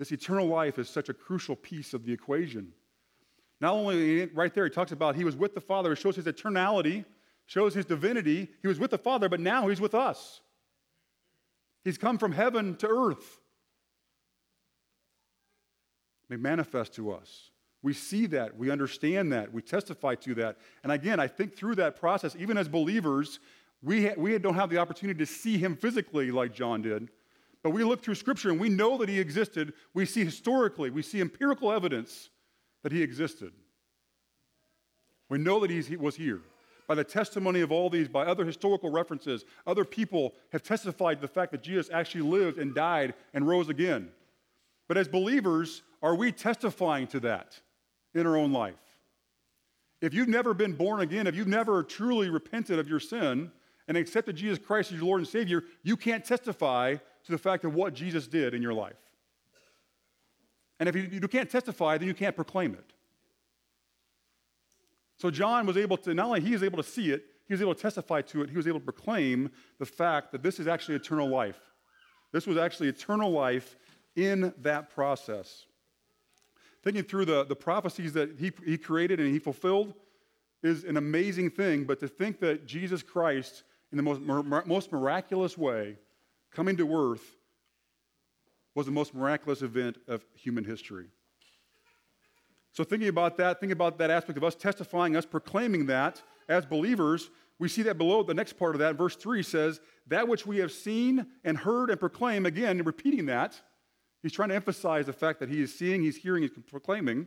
This 0.00 0.10
eternal 0.10 0.48
life 0.48 0.80
is 0.80 0.88
such 0.88 1.10
a 1.10 1.14
crucial 1.14 1.54
piece 1.54 1.94
of 1.94 2.04
the 2.04 2.12
equation. 2.12 2.72
Not 3.60 3.74
only 3.74 4.26
right 4.26 4.52
there, 4.52 4.64
he 4.64 4.70
talks 4.70 4.90
about 4.90 5.14
he 5.14 5.22
was 5.22 5.36
with 5.36 5.54
the 5.54 5.60
Father, 5.60 5.92
it 5.92 5.96
shows 5.96 6.16
his 6.16 6.24
eternality, 6.24 7.04
shows 7.46 7.72
his 7.72 7.84
divinity. 7.84 8.48
He 8.62 8.66
was 8.66 8.80
with 8.80 8.90
the 8.90 8.98
Father, 8.98 9.28
but 9.28 9.38
now 9.38 9.68
he's 9.68 9.80
with 9.80 9.94
us. 9.94 10.40
He's 11.84 11.98
come 11.98 12.18
from 12.18 12.32
heaven 12.32 12.76
to 12.76 12.88
earth 12.88 13.40
may 16.28 16.36
manifest 16.36 16.94
to 16.94 17.12
us. 17.12 17.50
We 17.82 17.92
see 17.92 18.26
that, 18.26 18.56
we 18.56 18.70
understand 18.70 19.32
that, 19.32 19.52
we 19.52 19.60
testify 19.60 20.14
to 20.16 20.34
that. 20.36 20.56
And 20.82 20.90
again, 20.90 21.20
I 21.20 21.28
think 21.28 21.54
through 21.54 21.74
that 21.76 22.00
process, 22.00 22.34
even 22.38 22.56
as 22.56 22.66
believers, 22.66 23.40
we, 23.82 24.06
ha- 24.06 24.14
we 24.16 24.38
don't 24.38 24.54
have 24.54 24.70
the 24.70 24.78
opportunity 24.78 25.18
to 25.18 25.26
see 25.26 25.58
him 25.58 25.76
physically 25.76 26.30
like 26.30 26.54
John 26.54 26.80
did. 26.80 27.10
But 27.62 27.70
we 27.70 27.84
look 27.84 28.02
through 28.02 28.14
Scripture 28.14 28.50
and 28.50 28.58
we 28.58 28.68
know 28.68 28.96
that 28.98 29.08
he 29.08 29.20
existed. 29.20 29.74
We 29.92 30.06
see 30.06 30.24
historically, 30.24 30.90
we 30.90 31.02
see 31.02 31.20
empirical 31.20 31.70
evidence 31.70 32.30
that 32.82 32.92
he 32.92 33.02
existed. 33.02 33.52
We 35.28 35.38
know 35.38 35.60
that 35.60 35.70
he 35.70 35.96
was 35.96 36.16
here. 36.16 36.40
By 36.86 36.94
the 36.94 37.04
testimony 37.04 37.60
of 37.60 37.72
all 37.72 37.88
these, 37.88 38.08
by 38.08 38.26
other 38.26 38.44
historical 38.44 38.90
references, 38.90 39.44
other 39.66 39.84
people 39.84 40.34
have 40.52 40.62
testified 40.62 41.18
to 41.18 41.22
the 41.22 41.32
fact 41.32 41.52
that 41.52 41.62
Jesus 41.62 41.88
actually 41.92 42.22
lived 42.22 42.58
and 42.58 42.74
died 42.74 43.14
and 43.32 43.46
rose 43.46 43.68
again. 43.68 44.10
But 44.86 44.98
as 44.98 45.08
believers, 45.08 45.82
are 46.02 46.14
we 46.14 46.30
testifying 46.30 47.06
to 47.08 47.20
that 47.20 47.58
in 48.14 48.26
our 48.26 48.36
own 48.36 48.52
life? 48.52 48.74
If 50.02 50.12
you've 50.12 50.28
never 50.28 50.52
been 50.52 50.74
born 50.74 51.00
again, 51.00 51.26
if 51.26 51.34
you've 51.34 51.48
never 51.48 51.82
truly 51.82 52.28
repented 52.28 52.78
of 52.78 52.88
your 52.88 53.00
sin 53.00 53.50
and 53.88 53.96
accepted 53.96 54.36
Jesus 54.36 54.58
Christ 54.58 54.92
as 54.92 54.98
your 54.98 55.06
Lord 55.06 55.20
and 55.20 55.28
Savior, 55.28 55.64
you 55.82 55.96
can't 55.96 56.24
testify 56.24 56.96
to 56.96 57.32
the 57.32 57.38
fact 57.38 57.64
of 57.64 57.74
what 57.74 57.94
Jesus 57.94 58.26
did 58.26 58.52
in 58.52 58.60
your 58.60 58.74
life. 58.74 58.96
And 60.78 60.88
if 60.88 60.96
you, 60.96 61.08
you 61.10 61.28
can't 61.28 61.48
testify, 61.48 61.96
then 61.96 62.08
you 62.08 62.14
can't 62.14 62.36
proclaim 62.36 62.74
it. 62.74 62.93
So 65.24 65.30
John 65.30 65.64
was 65.64 65.78
able 65.78 65.96
to, 65.96 66.12
not 66.12 66.26
only 66.26 66.42
he 66.42 66.50
was 66.50 66.62
able 66.62 66.76
to 66.76 66.84
see 66.86 67.10
it, 67.10 67.24
he 67.48 67.54
was 67.54 67.62
able 67.62 67.74
to 67.74 67.80
testify 67.80 68.20
to 68.20 68.42
it, 68.42 68.50
he 68.50 68.58
was 68.58 68.68
able 68.68 68.78
to 68.78 68.84
proclaim 68.84 69.50
the 69.78 69.86
fact 69.86 70.32
that 70.32 70.42
this 70.42 70.60
is 70.60 70.66
actually 70.66 70.96
eternal 70.96 71.28
life. 71.28 71.58
This 72.30 72.46
was 72.46 72.58
actually 72.58 72.90
eternal 72.90 73.30
life 73.30 73.74
in 74.14 74.52
that 74.58 74.90
process 74.90 75.64
thinking 76.82 77.02
through 77.02 77.24
the, 77.24 77.44
the 77.44 77.56
prophecies 77.56 78.12
that 78.12 78.38
he, 78.38 78.52
he 78.66 78.76
created 78.76 79.18
and 79.18 79.32
he 79.32 79.38
fulfilled 79.38 79.94
is 80.62 80.84
an 80.84 80.98
amazing 80.98 81.48
thing. 81.48 81.84
But 81.84 81.98
to 82.00 82.08
think 82.08 82.38
that 82.40 82.66
Jesus 82.66 83.02
Christ, 83.02 83.64
in 83.90 83.96
the 83.96 84.02
most, 84.02 84.20
most 84.66 84.92
miraculous 84.92 85.56
way, 85.56 85.96
coming 86.52 86.76
to 86.76 86.94
earth, 86.94 87.24
was 88.74 88.84
the 88.84 88.92
most 88.92 89.14
miraculous 89.14 89.62
event 89.62 89.96
of 90.06 90.22
human 90.34 90.64
history. 90.64 91.06
So, 92.74 92.84
thinking 92.84 93.08
about 93.08 93.38
that, 93.38 93.60
thinking 93.60 93.72
about 93.72 93.96
that 93.98 94.10
aspect 94.10 94.36
of 94.36 94.44
us 94.44 94.54
testifying, 94.54 95.16
us 95.16 95.24
proclaiming 95.24 95.86
that 95.86 96.22
as 96.48 96.66
believers, 96.66 97.30
we 97.58 97.68
see 97.68 97.82
that 97.82 97.96
below 97.96 98.22
the 98.22 98.34
next 98.34 98.54
part 98.54 98.74
of 98.74 98.80
that. 98.80 98.96
Verse 98.96 99.16
3 99.16 99.42
says, 99.42 99.80
That 100.08 100.28
which 100.28 100.44
we 100.44 100.58
have 100.58 100.72
seen 100.72 101.26
and 101.44 101.56
heard 101.56 101.88
and 101.88 101.98
proclaim, 101.98 102.44
again, 102.44 102.82
repeating 102.82 103.26
that, 103.26 103.58
He's 104.24 104.32
trying 104.32 104.48
to 104.48 104.54
emphasize 104.54 105.04
the 105.04 105.12
fact 105.12 105.38
that 105.40 105.50
he 105.50 105.60
is 105.60 105.78
seeing, 105.78 106.00
he's 106.00 106.16
hearing, 106.16 106.40
he's 106.40 106.50
proclaiming. 106.70 107.26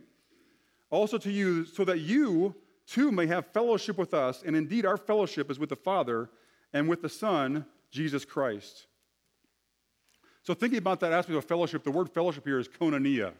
Also 0.90 1.16
to 1.16 1.30
you, 1.30 1.64
so 1.64 1.84
that 1.84 2.00
you 2.00 2.56
too 2.88 3.12
may 3.12 3.24
have 3.28 3.46
fellowship 3.46 3.96
with 3.96 4.12
us. 4.12 4.42
And 4.44 4.56
indeed, 4.56 4.84
our 4.84 4.96
fellowship 4.96 5.48
is 5.48 5.60
with 5.60 5.68
the 5.68 5.76
Father 5.76 6.28
and 6.72 6.88
with 6.88 7.00
the 7.00 7.08
Son, 7.08 7.66
Jesus 7.92 8.24
Christ. 8.24 8.88
So, 10.42 10.54
thinking 10.54 10.80
about 10.80 10.98
that 10.98 11.12
aspect 11.12 11.38
of 11.38 11.44
fellowship, 11.44 11.84
the 11.84 11.92
word 11.92 12.10
fellowship 12.10 12.44
here 12.44 12.58
is 12.58 12.66
koinonia. 12.66 13.32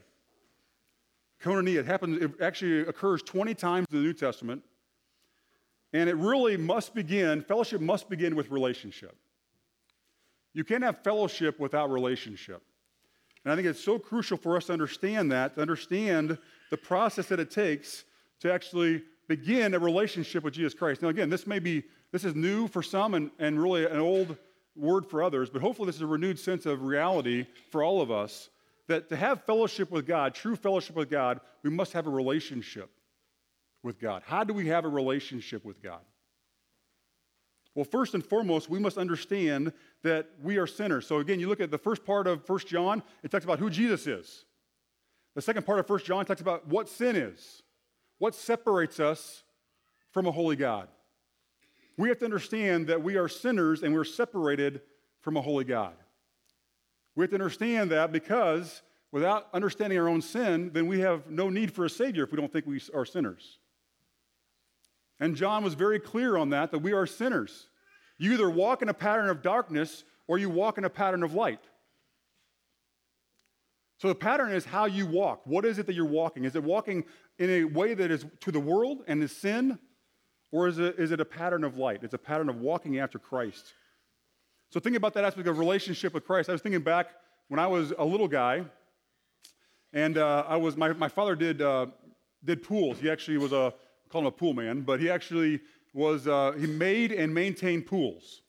Koinonia, 1.43 1.79
it 1.79 1.87
happens, 1.87 2.23
it 2.23 2.33
actually 2.41 2.81
occurs 2.81 3.23
20 3.23 3.55
times 3.55 3.87
in 3.91 3.99
the 3.99 4.03
New 4.03 4.13
Testament. 4.13 4.63
And 5.93 6.11
it 6.11 6.17
really 6.17 6.57
must 6.57 6.95
begin, 6.95 7.43
fellowship 7.43 7.81
must 7.81 8.11
begin 8.11 8.37
with 8.37 8.51
relationship. 8.51 9.17
You 10.53 10.65
can't 10.65 10.83
have 10.83 11.03
fellowship 11.03 11.59
without 11.59 11.91
relationship. 11.91 12.63
And 13.45 13.53
I 13.53 13.57
think 13.57 13.69
it's 13.69 13.83
so 13.83 13.99
crucial 13.99 14.37
for 14.37 14.57
us 14.57 14.67
to 14.67 14.73
understand 14.73 15.33
that, 15.33 15.55
to 15.55 15.63
understand 15.63 16.37
the 16.71 16.77
process 16.77 17.27
that 17.27 17.41
it 17.41 17.51
takes 17.51 18.05
to 18.41 18.53
actually 18.53 19.03
begin 19.29 19.75
a 19.75 19.79
relationship 19.79 20.45
with 20.45 20.55
Jesus 20.55 20.75
Christ. 20.75 21.03
Now, 21.03 21.09
again, 21.09 21.31
this 21.31 21.47
may 21.47 21.59
be, 21.59 21.85
this 22.13 22.25
is 22.25 22.35
new 22.35 22.67
for 22.69 22.83
some 22.83 23.15
and, 23.15 23.31
and 23.39 23.63
really 23.63 23.87
an 23.87 24.01
old 24.01 24.37
word 24.77 25.07
for 25.07 25.23
others, 25.23 25.51
but 25.51 25.63
hopefully 25.63 25.87
this 25.87 25.97
is 25.97 26.03
a 26.03 26.07
renewed 26.07 26.39
sense 26.39 26.67
of 26.67 26.83
reality 26.83 27.47
for 27.71 27.83
all 27.83 28.01
of 28.01 28.11
us 28.11 28.51
that 28.89 29.09
to 29.11 29.17
have 29.17 29.45
fellowship 29.45 29.91
with 29.91 30.07
God, 30.07 30.35
true 30.35 30.57
fellowship 30.57 30.97
with 30.97 31.11
God, 31.11 31.41
we 31.63 31.71
must 31.71 31.93
have 31.93 32.07
a 32.07 32.11
relationship 32.11 32.91
with 33.83 34.01
God. 34.01 34.23
How 34.25 34.45
do 34.45 34.53
we 34.53 34.69
have 34.69 34.85
a 34.85 34.89
relationship 34.89 35.65
with 35.65 35.83
God? 35.83 36.01
Well, 37.75 37.85
first 37.85 38.15
and 38.15 38.25
foremost, 38.25 38.69
we 38.69 38.79
must 38.81 38.99
understand 38.99 39.73
that 40.03 40.29
we 40.43 40.57
are 40.57 40.67
sinners. 40.67 41.07
So 41.07 41.19
again, 41.19 41.39
you 41.39 41.49
look 41.49 41.61
at 41.61 41.71
the 41.71 41.79
first 41.79 42.05
part 42.05 42.27
of 42.27 42.49
1 42.49 42.59
John, 42.67 43.03
it 43.23 43.31
talks 43.31 43.45
about 43.45 43.61
who 43.61 43.71
Jesus 43.71 44.07
is. 44.07 44.45
The 45.35 45.43
second 45.43 45.65
part 45.65 45.79
of 45.79 45.89
1 45.89 46.01
John 46.01 46.25
talks 46.25 46.41
about 46.41 46.67
what 46.67 46.89
sin 46.89 47.15
is, 47.15 47.63
what 48.19 48.35
separates 48.35 48.99
us 48.99 49.45
from 50.11 50.27
a 50.27 50.33
holy 50.33 50.57
God. 50.57 50.89
We 51.97 52.09
have 52.09 52.19
to 52.19 52.25
understand 52.25 52.87
that 52.89 53.03
we 53.03 53.17
are 53.17 53.29
sinners 53.29 53.83
and 53.83 53.95
we're 53.95 54.05
separated 54.05 54.81
from 55.21 55.37
a 55.37 55.43
holy 55.43 55.65
God. 55.65 55.95
We 57.19 57.25
have 57.25 57.31
to 57.31 57.35
understand 57.35 57.91
that 57.91 58.13
because 58.13 58.83
without 59.11 59.49
understanding 59.53 59.99
our 59.99 60.09
own 60.09 60.23
sin, 60.23 60.71
then 60.73 60.87
we 60.87 61.01
have 61.01 61.29
no 61.29 61.51
need 61.51 61.73
for 61.73 61.85
a 61.85 61.91
Savior 61.91 62.23
if 62.23 62.31
we 62.31 62.37
don't 62.37 62.53
think 62.53 62.65
we 62.65 62.81
are 62.95 63.05
sinners. 63.05 63.59
And 65.19 65.35
John 65.35 65.65
was 65.65 65.75
very 65.75 65.99
clear 65.99 66.37
on 66.37 66.51
that, 66.51 66.71
that 66.71 66.79
we 66.79 66.93
are 66.93 67.09
sinners. 67.09 67.71
You 68.19 68.35
either 68.35 68.49
walk 68.49 68.83
in 68.83 68.89
a 68.89 68.95
pattern 68.95 69.31
of 69.31 69.43
darkness 69.43 70.05
or 70.29 70.39
you 70.39 70.49
walk 70.49 70.79
in 70.79 70.85
a 70.85 70.89
pattern 70.89 71.25
of 71.25 71.35
light. 71.35 71.59
So 73.97 74.07
the 74.07 74.15
pattern 74.15 74.53
is 74.53 74.65
how 74.65 74.85
you 74.85 75.05
walk. 75.05 75.41
What 75.45 75.65
is 75.65 75.81
it 75.81 75.87
that 75.87 75.97
you're 75.97 76.05
walking? 76.05 76.45
Is 76.45 76.55
it 76.55 76.63
walking 76.63 77.03
in 77.41 77.51
a 77.51 77.65
way 77.65 77.95
that 77.95 78.13
is 78.13 78.27
to 78.43 78.53
the 78.53 78.61
world 78.61 79.03
and 79.09 79.21
is 79.25 79.37
sin? 79.37 79.81
Or 80.53 80.69
is 80.69 80.79
it, 80.79 81.01
is 81.01 81.11
it 81.11 81.21
a 81.21 81.25
pattern 81.25 81.65
of 81.65 81.77
light? 81.77 82.05
It's 82.05 82.15
a 82.15 82.19
pattern 82.19 82.49
of 82.49 82.61
walking 82.61 83.01
after 83.01 83.19
Christ. 83.19 83.75
So 84.71 84.81
think 84.81 84.97
about 84.97 85.15
that 85.15 85.25
aspect 85.25 85.49
of 85.49 85.59
relationship 85.59 86.13
with 86.13 86.27
Christ. 86.27 86.51
I 86.51 86.53
was 86.53 86.61
thinking 86.61 86.83
back 86.83 87.09
when 87.49 87.59
I 87.59 87.67
was 87.67 87.95
a 87.97 88.05
little 88.05 88.29
guy, 88.29 88.65
and 89.95 90.19
uh, 90.19 90.45
I 90.47 90.57
was 90.57 90.77
my, 90.77 90.93
my 90.93 91.09
father 91.09 91.35
did 91.35 91.63
uh, 91.63 91.87
did 92.45 92.63
pools. 92.63 92.99
He 92.99 93.11
actually 93.11 93.39
was 93.39 93.53
a 93.53 93.73
call 94.11 94.23
him 94.23 94.27
a 94.27 94.31
pool 94.31 94.53
man, 94.53 94.83
but 94.83 95.01
he 95.01 95.09
actually 95.09 95.61
was 95.95 96.29
uh, 96.29 96.53
he 96.59 96.67
made 96.67 97.13
and 97.13 97.33
maintained 97.33 97.87
pools. 97.87 98.43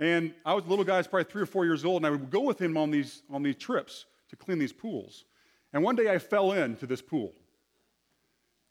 And 0.00 0.34
I 0.44 0.54
was 0.54 0.64
a 0.64 0.68
little 0.68 0.84
guy, 0.84 0.94
I 0.94 0.98
was 0.98 1.06
probably 1.06 1.30
three 1.30 1.42
or 1.42 1.46
four 1.46 1.64
years 1.64 1.84
old, 1.84 1.98
and 1.98 2.06
I 2.06 2.10
would 2.10 2.30
go 2.30 2.40
with 2.40 2.60
him 2.60 2.78
on 2.78 2.90
these 2.90 3.22
on 3.30 3.42
these 3.42 3.56
trips 3.56 4.06
to 4.30 4.36
clean 4.36 4.58
these 4.58 4.72
pools. 4.72 5.26
And 5.74 5.82
one 5.82 5.94
day 5.94 6.10
I 6.10 6.18
fell 6.18 6.52
into 6.52 6.86
this 6.86 7.02
pool. 7.02 7.34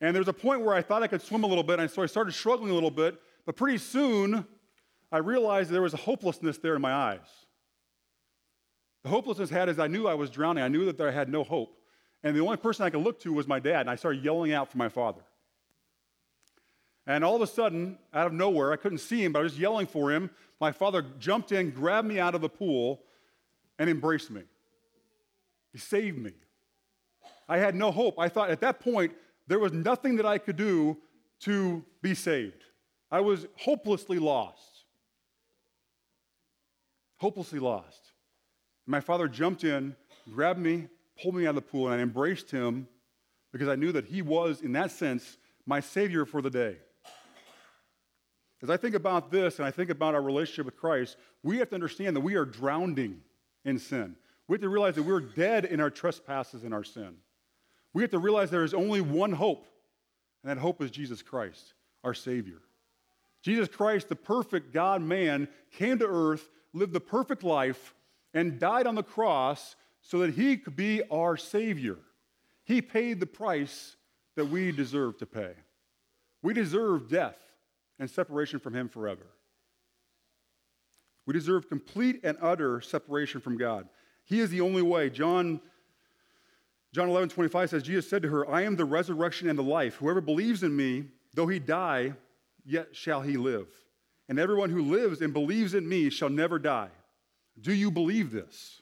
And 0.01 0.13
there 0.15 0.21
was 0.21 0.27
a 0.27 0.33
point 0.33 0.61
where 0.61 0.73
I 0.73 0.81
thought 0.81 1.03
I 1.03 1.07
could 1.07 1.21
swim 1.21 1.43
a 1.43 1.47
little 1.47 1.63
bit, 1.63 1.79
and 1.79 1.89
so 1.89 2.01
I 2.01 2.07
started 2.07 2.33
struggling 2.33 2.71
a 2.71 2.73
little 2.73 2.91
bit. 2.91 3.21
But 3.45 3.55
pretty 3.55 3.77
soon, 3.77 4.45
I 5.11 5.17
realized 5.17 5.69
there 5.69 5.81
was 5.81 5.93
a 5.93 5.97
hopelessness 5.97 6.57
there 6.57 6.75
in 6.75 6.81
my 6.81 6.93
eyes. 6.93 7.45
The 9.03 9.09
hopelessness 9.09 9.49
had 9.49 9.69
is 9.69 9.77
I 9.77 9.87
knew 9.87 10.07
I 10.07 10.15
was 10.15 10.29
drowning. 10.29 10.63
I 10.63 10.67
knew 10.67 10.91
that 10.91 10.99
I 10.99 11.11
had 11.11 11.29
no 11.29 11.43
hope. 11.43 11.77
And 12.23 12.35
the 12.35 12.41
only 12.41 12.57
person 12.57 12.85
I 12.85 12.89
could 12.89 13.03
look 13.03 13.19
to 13.21 13.31
was 13.31 13.47
my 13.47 13.59
dad, 13.59 13.81
and 13.81 13.89
I 13.89 13.95
started 13.95 14.23
yelling 14.23 14.51
out 14.51 14.71
for 14.71 14.79
my 14.79 14.89
father. 14.89 15.21
And 17.05 17.23
all 17.23 17.35
of 17.35 17.41
a 17.43 17.47
sudden, 17.47 17.99
out 18.13 18.25
of 18.25 18.33
nowhere, 18.33 18.73
I 18.73 18.77
couldn't 18.77 18.97
see 18.97 19.23
him, 19.23 19.31
but 19.31 19.39
I 19.39 19.43
was 19.43 19.59
yelling 19.59 19.85
for 19.85 20.11
him. 20.11 20.31
My 20.59 20.71
father 20.71 21.05
jumped 21.19 21.51
in, 21.51 21.69
grabbed 21.69 22.07
me 22.07 22.19
out 22.19 22.33
of 22.33 22.41
the 22.41 22.49
pool, 22.49 23.03
and 23.77 23.89
embraced 23.89 24.31
me. 24.31 24.41
He 25.71 25.77
saved 25.77 26.17
me. 26.17 26.31
I 27.47 27.57
had 27.59 27.75
no 27.75 27.91
hope. 27.91 28.17
I 28.17 28.27
thought 28.27 28.49
at 28.49 28.61
that 28.61 28.79
point, 28.79 29.13
there 29.47 29.59
was 29.59 29.71
nothing 29.71 30.15
that 30.15 30.25
I 30.25 30.39
could 30.39 30.55
do 30.55 30.97
to 31.41 31.85
be 32.01 32.15
saved. 32.15 32.63
I 33.11 33.19
was 33.19 33.45
hopelessly 33.55 34.17
lost. 34.17 34.74
Hopelessly 37.17 37.59
lost. 37.59 38.11
My 38.85 38.99
father 38.99 39.27
jumped 39.27 39.63
in, 39.63 39.95
grabbed 40.33 40.59
me, 40.59 40.87
pulled 41.21 41.35
me 41.35 41.45
out 41.45 41.49
of 41.49 41.55
the 41.55 41.61
pool, 41.61 41.87
and 41.87 41.95
I 41.95 42.03
embraced 42.03 42.51
him 42.51 42.87
because 43.51 43.67
I 43.67 43.75
knew 43.75 43.91
that 43.93 44.05
he 44.05 44.21
was, 44.21 44.61
in 44.61 44.73
that 44.73 44.91
sense, 44.91 45.37
my 45.65 45.79
Savior 45.79 46.25
for 46.25 46.41
the 46.41 46.49
day. 46.49 46.77
As 48.61 48.69
I 48.69 48.77
think 48.77 48.95
about 48.95 49.31
this 49.31 49.59
and 49.59 49.65
I 49.65 49.71
think 49.71 49.89
about 49.89 50.15
our 50.15 50.21
relationship 50.21 50.65
with 50.65 50.77
Christ, 50.77 51.17
we 51.43 51.57
have 51.57 51.69
to 51.69 51.75
understand 51.75 52.15
that 52.15 52.21
we 52.21 52.35
are 52.35 52.45
drowning 52.45 53.21
in 53.63 53.79
sin. 53.79 54.15
We 54.47 54.55
have 54.55 54.61
to 54.61 54.69
realize 54.69 54.95
that 54.95 55.03
we're 55.03 55.19
dead 55.21 55.65
in 55.65 55.79
our 55.79 55.89
trespasses 55.89 56.63
and 56.63 56.73
our 56.73 56.83
sin. 56.83 57.15
We 57.93 58.01
have 58.01 58.11
to 58.11 58.19
realize 58.19 58.51
there 58.51 58.63
is 58.63 58.73
only 58.73 59.01
one 59.01 59.31
hope, 59.31 59.67
and 60.43 60.49
that 60.49 60.57
hope 60.57 60.81
is 60.81 60.91
Jesus 60.91 61.21
Christ, 61.21 61.73
our 62.03 62.13
Savior. 62.13 62.61
Jesus 63.41 63.67
Christ, 63.67 64.09
the 64.09 64.15
perfect 64.15 64.73
God 64.73 65.01
man, 65.01 65.47
came 65.71 65.99
to 65.99 66.07
earth, 66.07 66.49
lived 66.75 66.93
the 66.93 66.99
perfect 66.99 67.43
life, 67.43 67.95
and 68.33 68.59
died 68.59 68.85
on 68.85 68.95
the 68.95 69.03
cross 69.03 69.75
so 70.01 70.19
that 70.19 70.33
he 70.33 70.57
could 70.57 70.75
be 70.75 71.01
our 71.09 71.37
Savior. 71.37 71.97
He 72.65 72.81
paid 72.81 73.19
the 73.19 73.25
price 73.25 73.95
that 74.35 74.45
we 74.45 74.71
deserve 74.71 75.17
to 75.19 75.25
pay. 75.25 75.53
We 76.41 76.53
deserve 76.53 77.09
death 77.09 77.37
and 77.97 78.09
separation 78.09 78.59
from 78.59 78.75
him 78.75 78.89
forever. 78.89 79.25
We 81.25 81.33
deserve 81.33 81.69
complete 81.69 82.19
and 82.23 82.37
utter 82.41 82.81
separation 82.81 83.39
from 83.39 83.57
God. 83.57 83.87
He 84.25 84.41
is 84.41 84.49
the 84.49 84.61
only 84.61 84.81
way. 84.81 85.09
John, 85.09 85.61
John 86.93 87.09
11, 87.09 87.29
25 87.29 87.69
says, 87.69 87.83
Jesus 87.83 88.09
said 88.09 88.21
to 88.23 88.29
her, 88.29 88.49
I 88.49 88.63
am 88.63 88.75
the 88.75 88.85
resurrection 88.85 89.49
and 89.49 89.57
the 89.57 89.63
life. 89.63 89.95
Whoever 89.95 90.21
believes 90.21 90.61
in 90.61 90.75
me, 90.75 91.05
though 91.33 91.47
he 91.47 91.57
die, 91.57 92.13
yet 92.65 92.95
shall 92.95 93.21
he 93.21 93.37
live. 93.37 93.67
And 94.27 94.39
everyone 94.39 94.69
who 94.69 94.81
lives 94.81 95.21
and 95.21 95.33
believes 95.33 95.73
in 95.73 95.87
me 95.87 96.09
shall 96.09 96.29
never 96.29 96.57
die. 96.57 96.89
Do 97.59 97.73
you 97.73 97.91
believe 97.91 98.31
this? 98.31 98.81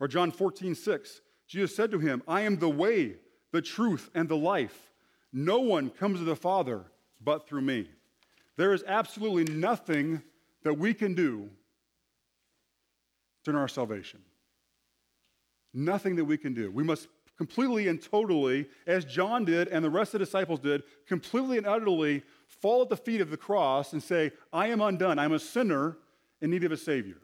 Or 0.00 0.08
John 0.08 0.30
14, 0.30 0.74
6, 0.74 1.20
Jesus 1.46 1.74
said 1.74 1.90
to 1.92 1.98
him, 1.98 2.22
I 2.26 2.42
am 2.42 2.58
the 2.58 2.68
way, 2.68 3.16
the 3.52 3.62
truth, 3.62 4.10
and 4.14 4.28
the 4.28 4.36
life. 4.36 4.90
No 5.32 5.60
one 5.60 5.90
comes 5.90 6.18
to 6.18 6.24
the 6.24 6.36
Father 6.36 6.84
but 7.22 7.48
through 7.48 7.62
me. 7.62 7.88
There 8.56 8.72
is 8.72 8.84
absolutely 8.86 9.52
nothing 9.54 10.22
that 10.62 10.74
we 10.74 10.94
can 10.94 11.14
do 11.14 11.50
to 13.44 13.50
earn 13.50 13.56
our 13.56 13.68
salvation. 13.68 14.20
Nothing 15.72 16.16
that 16.16 16.24
we 16.24 16.36
can 16.36 16.54
do. 16.54 16.70
We 16.70 16.82
must 16.82 17.08
completely 17.36 17.88
and 17.88 18.02
totally, 18.02 18.66
as 18.86 19.04
John 19.04 19.44
did 19.44 19.68
and 19.68 19.84
the 19.84 19.90
rest 19.90 20.14
of 20.14 20.20
the 20.20 20.24
disciples 20.24 20.60
did, 20.60 20.82
completely 21.06 21.58
and 21.58 21.66
utterly 21.66 22.22
fall 22.46 22.82
at 22.82 22.88
the 22.88 22.96
feet 22.96 23.20
of 23.20 23.30
the 23.30 23.36
cross 23.36 23.92
and 23.92 24.02
say, 24.02 24.32
I 24.52 24.68
am 24.68 24.80
undone. 24.80 25.18
I'm 25.18 25.32
a 25.32 25.38
sinner 25.38 25.98
in 26.40 26.50
need 26.50 26.64
of 26.64 26.72
a 26.72 26.76
Savior. 26.76 27.20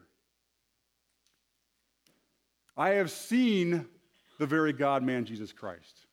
I 2.75 2.91
have 2.91 3.11
seen 3.11 3.85
the 4.39 4.45
very 4.45 4.73
God 4.73 5.03
man, 5.03 5.25
Jesus 5.25 5.53
Christ. 5.53 6.07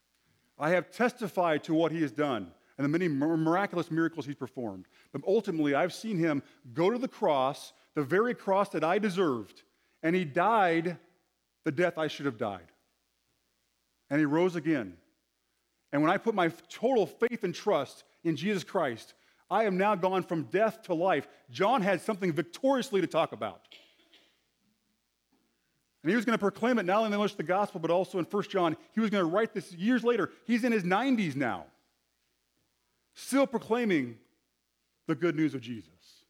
I 0.59 0.71
have 0.71 0.91
testified 0.91 1.65
to 1.65 1.75
what 1.75 1.91
he 1.91 2.03
has 2.03 2.13
done 2.13 2.53
and 2.77 2.85
the 2.85 2.89
many 2.89 3.09
miraculous 3.09 3.91
miracles 3.91 4.27
he's 4.27 4.35
performed. 4.35 4.87
But 5.13 5.23
ultimately, 5.27 5.75
I've 5.75 5.93
seen 5.93 6.19
him 6.19 6.43
go 6.73 6.91
to 6.91 6.99
the 6.99 7.09
cross, 7.09 7.73
the 7.95 8.03
very 8.03 8.35
cross 8.35 8.71
that 8.71 8.85
I 8.85 8.99
deserved, 8.99 9.63
and 10.03 10.15
he 10.15 10.25
died 10.25 10.97
the 11.65 11.73
death 11.73 11.99
I 11.99 12.07
should 12.07 12.27
have 12.27 12.39
died. 12.39 12.73
And 14.09 14.19
he 14.19 14.25
rose 14.25 14.57
again. 14.57 14.95
And 15.93 16.03
when 16.03 16.11
I 16.11 16.17
put 16.17 16.35
my 16.35 16.53
total 16.69 17.07
faith 17.07 17.45
and 17.45 17.55
trust 17.55 18.05
in 18.25 18.37
Jesus 18.37 18.65
Christ, 18.65 19.15
I 19.51 19.65
am 19.65 19.77
now 19.77 19.95
gone 19.95 20.23
from 20.23 20.45
death 20.45 20.83
to 20.83 20.95
life. 20.95 21.27
John 21.51 21.83
had 21.83 22.01
something 22.01 22.33
victoriously 22.33 23.01
to 23.01 23.07
talk 23.07 23.33
about. 23.33 23.63
And 26.03 26.11
he 26.11 26.17
was 26.17 26.25
going 26.25 26.39
to 26.39 26.41
proclaim 26.41 26.79
it 26.79 26.87
not 26.87 26.99
only 26.99 27.07
in 27.07 27.11
the 27.11 27.17
English 27.17 27.35
the 27.35 27.43
gospel, 27.43 27.81
but 27.81 27.91
also 27.91 28.19
in 28.19 28.25
1 28.25 28.43
John. 28.45 28.77
He 28.95 29.01
was 29.01 29.11
going 29.11 29.23
to 29.25 29.31
write 29.31 29.53
this 29.53 29.73
years 29.73 30.03
later. 30.03 30.31
He's 30.47 30.65
in 30.65 30.73
his 30.73 30.83
90s 30.83 31.37
now, 31.37 31.67
still 33.15 33.47
proclaiming 33.47 34.17
the 35.07 35.15
good 35.15 35.37
news 35.37 35.55
of 35.55 35.61
Jesus 35.61 36.25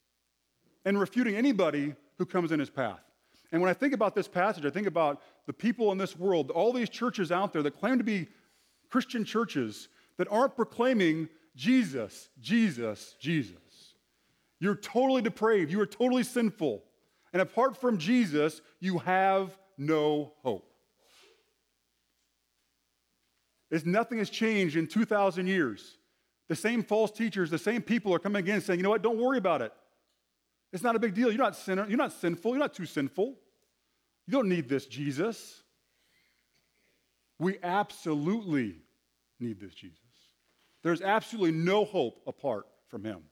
and 0.84 0.98
refuting 0.98 1.36
anybody 1.36 1.94
who 2.18 2.26
comes 2.26 2.50
in 2.50 2.58
his 2.58 2.70
path. 2.70 3.00
And 3.52 3.60
when 3.60 3.70
I 3.70 3.74
think 3.74 3.92
about 3.92 4.14
this 4.14 4.28
passage, 4.28 4.64
I 4.64 4.70
think 4.70 4.86
about 4.86 5.20
the 5.46 5.52
people 5.52 5.92
in 5.92 5.98
this 5.98 6.16
world, 6.16 6.50
all 6.50 6.72
these 6.72 6.88
churches 6.88 7.30
out 7.30 7.52
there 7.52 7.62
that 7.62 7.78
claim 7.78 7.98
to 7.98 8.04
be 8.04 8.28
Christian 8.88 9.24
churches 9.24 9.88
that 10.16 10.28
aren't 10.30 10.56
proclaiming 10.56 11.28
Jesus, 11.60 12.30
Jesus, 12.40 13.16
Jesus. 13.20 13.94
You're 14.60 14.76
totally 14.76 15.20
depraved. 15.20 15.70
You 15.70 15.78
are 15.82 15.86
totally 15.86 16.22
sinful. 16.22 16.82
And 17.34 17.42
apart 17.42 17.76
from 17.76 17.98
Jesus, 17.98 18.62
you 18.80 18.96
have 19.00 19.54
no 19.76 20.32
hope. 20.42 20.72
As 23.70 23.84
nothing 23.84 24.16
has 24.18 24.30
changed 24.30 24.74
in 24.74 24.86
2,000 24.86 25.46
years. 25.46 25.98
The 26.48 26.56
same 26.56 26.82
false 26.82 27.10
teachers, 27.10 27.50
the 27.50 27.58
same 27.58 27.82
people 27.82 28.14
are 28.14 28.18
coming 28.18 28.40
again 28.40 28.62
saying, 28.62 28.80
you 28.80 28.82
know 28.82 28.90
what, 28.90 29.02
don't 29.02 29.18
worry 29.18 29.36
about 29.36 29.60
it. 29.60 29.72
It's 30.72 30.82
not 30.82 30.96
a 30.96 30.98
big 30.98 31.12
deal. 31.12 31.28
You're 31.28 31.44
not 31.44 31.56
sinner, 31.56 31.86
you're 31.86 31.98
not 31.98 32.14
sinful, 32.14 32.52
you're 32.52 32.58
not 32.58 32.72
too 32.72 32.86
sinful. 32.86 33.36
You 34.26 34.32
don't 34.32 34.48
need 34.48 34.66
this 34.66 34.86
Jesus. 34.86 35.62
We 37.38 37.58
absolutely 37.62 38.76
need 39.38 39.60
this 39.60 39.74
Jesus. 39.74 40.09
There's 40.82 41.02
absolutely 41.02 41.52
no 41.52 41.84
hope 41.84 42.22
apart 42.26 42.66
from 42.88 43.04
him. 43.04 43.22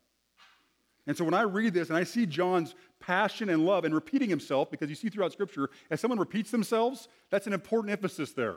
And 1.06 1.16
so 1.16 1.24
when 1.24 1.34
I 1.34 1.42
read 1.42 1.72
this 1.72 1.88
and 1.88 1.96
I 1.96 2.04
see 2.04 2.26
John's 2.26 2.74
passion 3.00 3.48
and 3.48 3.64
love 3.64 3.86
and 3.86 3.94
repeating 3.94 4.28
himself, 4.28 4.70
because 4.70 4.90
you 4.90 4.94
see 4.94 5.08
throughout 5.08 5.32
Scripture, 5.32 5.70
as 5.90 6.00
someone 6.00 6.18
repeats 6.18 6.50
themselves, 6.50 7.08
that's 7.30 7.46
an 7.46 7.54
important 7.54 7.92
emphasis 7.92 8.32
there. 8.32 8.56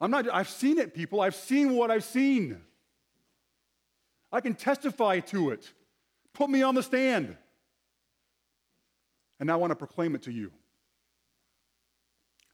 I'm 0.00 0.10
not, 0.10 0.32
I've 0.32 0.48
seen 0.48 0.78
it, 0.78 0.94
people. 0.94 1.20
I've 1.20 1.34
seen 1.34 1.74
what 1.74 1.90
I've 1.90 2.04
seen. 2.04 2.62
I 4.32 4.40
can 4.40 4.54
testify 4.54 5.20
to 5.20 5.50
it. 5.50 5.70
Put 6.32 6.48
me 6.48 6.62
on 6.62 6.74
the 6.74 6.82
stand. 6.82 7.36
And 9.38 9.50
I 9.50 9.56
want 9.56 9.72
to 9.72 9.76
proclaim 9.76 10.14
it 10.14 10.22
to 10.22 10.32
you. 10.32 10.52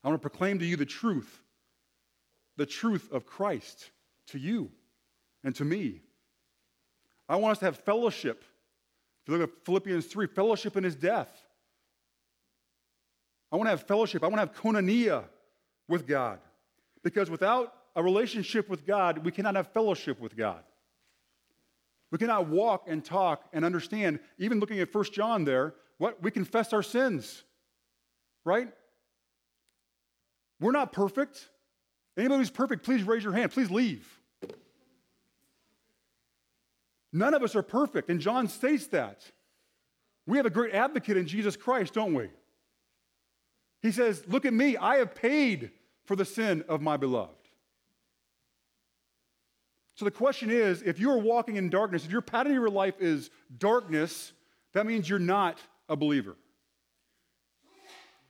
I 0.03 0.09
want 0.09 0.21
to 0.21 0.29
proclaim 0.29 0.59
to 0.59 0.65
you 0.65 0.77
the 0.77 0.87
truth, 0.87 1.41
the 2.57 2.67
truth 2.67 3.11
of 3.13 3.27
Christ 3.27 3.91
to 4.29 4.39
you 4.39 4.71
and 5.45 5.55
to 5.57 5.65
me. 5.65 6.01
I 7.29 7.37
want 7.37 7.53
us 7.53 7.59
to 7.59 7.65
have 7.67 7.79
fellowship. 7.79 8.45
If 9.23 9.33
you 9.33 9.39
look 9.39 9.51
at 9.51 9.65
Philippians 9.65 10.07
3, 10.07 10.27
fellowship 10.29 10.77
in 10.77 10.85
his 10.85 10.95
death. 10.95 11.29
I 13.51 13.57
want 13.57 13.67
to 13.67 13.71
have 13.71 13.87
fellowship. 13.87 14.23
I 14.23 14.29
want 14.29 14.37
to 14.37 14.47
have 14.47 14.55
koinonia 14.55 15.25
with 15.89 16.07
God. 16.07 16.39
Because 17.03 17.31
without 17.31 17.73
a 17.95 18.03
relationship 18.03 18.69
with 18.69 18.87
God, 18.87 19.25
we 19.25 19.33
cannot 19.33 19.55
have 19.57 19.69
fellowship 19.69 20.21
with 20.21 20.37
God. 20.37 20.63
We 22.11 22.19
cannot 22.19 22.49
walk 22.49 22.85
and 22.87 23.05
talk 23.05 23.45
and 23.53 23.65
understand, 23.65 24.21
even 24.39 24.61
looking 24.61 24.81
at 24.81 24.93
First 24.93 25.13
John 25.13 25.45
there, 25.45 25.75
what 25.99 26.23
we 26.23 26.31
confess 26.31 26.73
our 26.73 26.83
sins. 26.83 27.43
Right? 28.45 28.69
We're 30.61 30.73
not 30.73 30.93
perfect. 30.93 31.49
Anybody 32.17 32.39
who's 32.39 32.51
perfect, 32.51 32.85
please 32.85 33.03
raise 33.03 33.23
your 33.23 33.33
hand. 33.33 33.53
Please 33.53 33.71
leave. 33.71 34.09
None 37.13 37.35
of 37.35 37.43
us 37.43 37.55
are 37.55 37.63
perfect, 37.63 38.11
and 38.11 38.21
John 38.21 38.49
states 38.49 38.87
that. 38.89 39.23
We 40.27 40.39
have 40.39 40.47
a 40.47 40.51
great 40.51 40.75
advocate 40.75 41.17
in 41.17 41.27
Jesus 41.27 41.57
Christ, 41.57 41.95
don't 41.95 42.15
we? 42.15 42.29
He 43.81 43.93
says, 43.93 44.25
Look 44.27 44.45
at 44.45 44.53
me, 44.53 44.77
I 44.77 44.97
have 44.97 45.15
paid 45.15 45.71
for 46.05 46.17
the 46.17 46.25
sin 46.25 46.65
of 46.69 46.83
my 46.83 46.97
beloved. 46.97 47.33
So 49.95 50.05
the 50.05 50.11
question 50.11 50.51
is 50.51 50.83
if 50.83 50.99
you're 50.99 51.19
walking 51.19 51.57
in 51.57 51.71
darkness, 51.71 52.05
if 52.05 52.11
your 52.11 52.21
pattern 52.21 52.53
of 52.53 52.59
your 52.59 52.69
life 52.69 53.01
is 53.01 53.31
darkness, 53.59 54.33
that 54.73 54.85
means 54.85 55.09
you're 55.09 55.19
not 55.19 55.59
a 55.89 55.97
believer. 55.97 56.37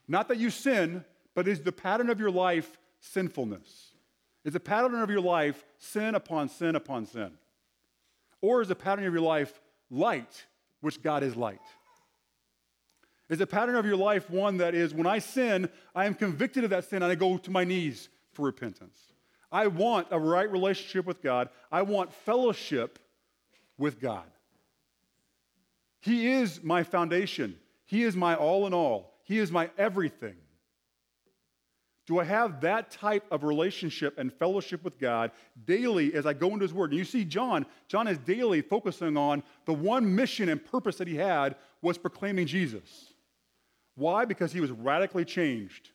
Not 0.07 0.29
that 0.29 0.37
you 0.37 0.49
sin, 0.49 1.03
but 1.35 1.47
is 1.47 1.61
the 1.61 1.73
pattern 1.73 2.09
of 2.09 2.19
your 2.19 2.31
life 2.31 2.77
sinfulness? 2.99 3.91
Is 4.43 4.53
the 4.53 4.59
pattern 4.59 4.95
of 4.95 5.09
your 5.09 5.21
life 5.21 5.65
sin 5.77 6.15
upon 6.15 6.49
sin 6.49 6.75
upon 6.75 7.05
sin? 7.05 7.31
Or 8.41 8.61
is 8.61 8.67
the 8.67 8.75
pattern 8.75 9.05
of 9.05 9.13
your 9.13 9.21
life 9.21 9.59
light, 9.89 10.45
which 10.81 11.01
God 11.01 11.23
is 11.23 11.35
light? 11.35 11.59
Is 13.29 13.39
the 13.39 13.47
pattern 13.47 13.75
of 13.75 13.85
your 13.85 13.97
life 13.97 14.29
one 14.29 14.57
that 14.57 14.73
is, 14.73 14.93
when 14.93 15.05
I 15.05 15.19
sin, 15.19 15.69
I 15.93 16.05
am 16.05 16.13
convicted 16.13 16.63
of 16.63 16.69
that 16.69 16.85
sin 16.85 17.03
and 17.03 17.11
I 17.11 17.15
go 17.15 17.37
to 17.37 17.51
my 17.51 17.65
knees 17.65 18.09
for 18.31 18.45
repentance? 18.45 18.97
I 19.51 19.67
want 19.67 20.07
a 20.11 20.19
right 20.19 20.49
relationship 20.49 21.05
with 21.05 21.21
God. 21.21 21.49
I 21.71 21.81
want 21.81 22.13
fellowship 22.13 22.99
with 23.77 23.99
God. 23.99 24.25
He 25.99 26.31
is 26.31 26.63
my 26.63 26.83
foundation. 26.83 27.57
He 27.85 28.03
is 28.03 28.15
my 28.15 28.35
all 28.35 28.65
in 28.65 28.73
all. 28.73 29.13
He 29.23 29.39
is 29.39 29.51
my 29.51 29.69
everything. 29.77 30.35
Do 32.07 32.19
I 32.19 32.23
have 32.23 32.61
that 32.61 32.89
type 32.89 33.25
of 33.31 33.43
relationship 33.43 34.17
and 34.17 34.31
fellowship 34.31 34.81
with 34.81 34.97
God 34.97 35.31
daily 35.65 36.13
as 36.13 36.25
I 36.25 36.31
go 36.31 36.47
into 36.53 36.61
His 36.63 36.73
Word? 36.73 36.91
And 36.91 36.97
you 36.97 37.03
see, 37.03 37.25
John, 37.25 37.65
John 37.89 38.07
is 38.07 38.17
daily 38.19 38.61
focusing 38.61 39.17
on 39.17 39.43
the 39.65 39.73
one 39.73 40.15
mission 40.15 40.47
and 40.47 40.63
purpose 40.63 40.95
that 40.97 41.07
he 41.07 41.17
had 41.17 41.57
was 41.81 41.97
proclaiming 41.97 42.47
Jesus. 42.47 43.13
Why? 43.95 44.23
Because 44.23 44.53
he 44.53 44.61
was 44.61 44.71
radically 44.71 45.25
changed. 45.25 45.89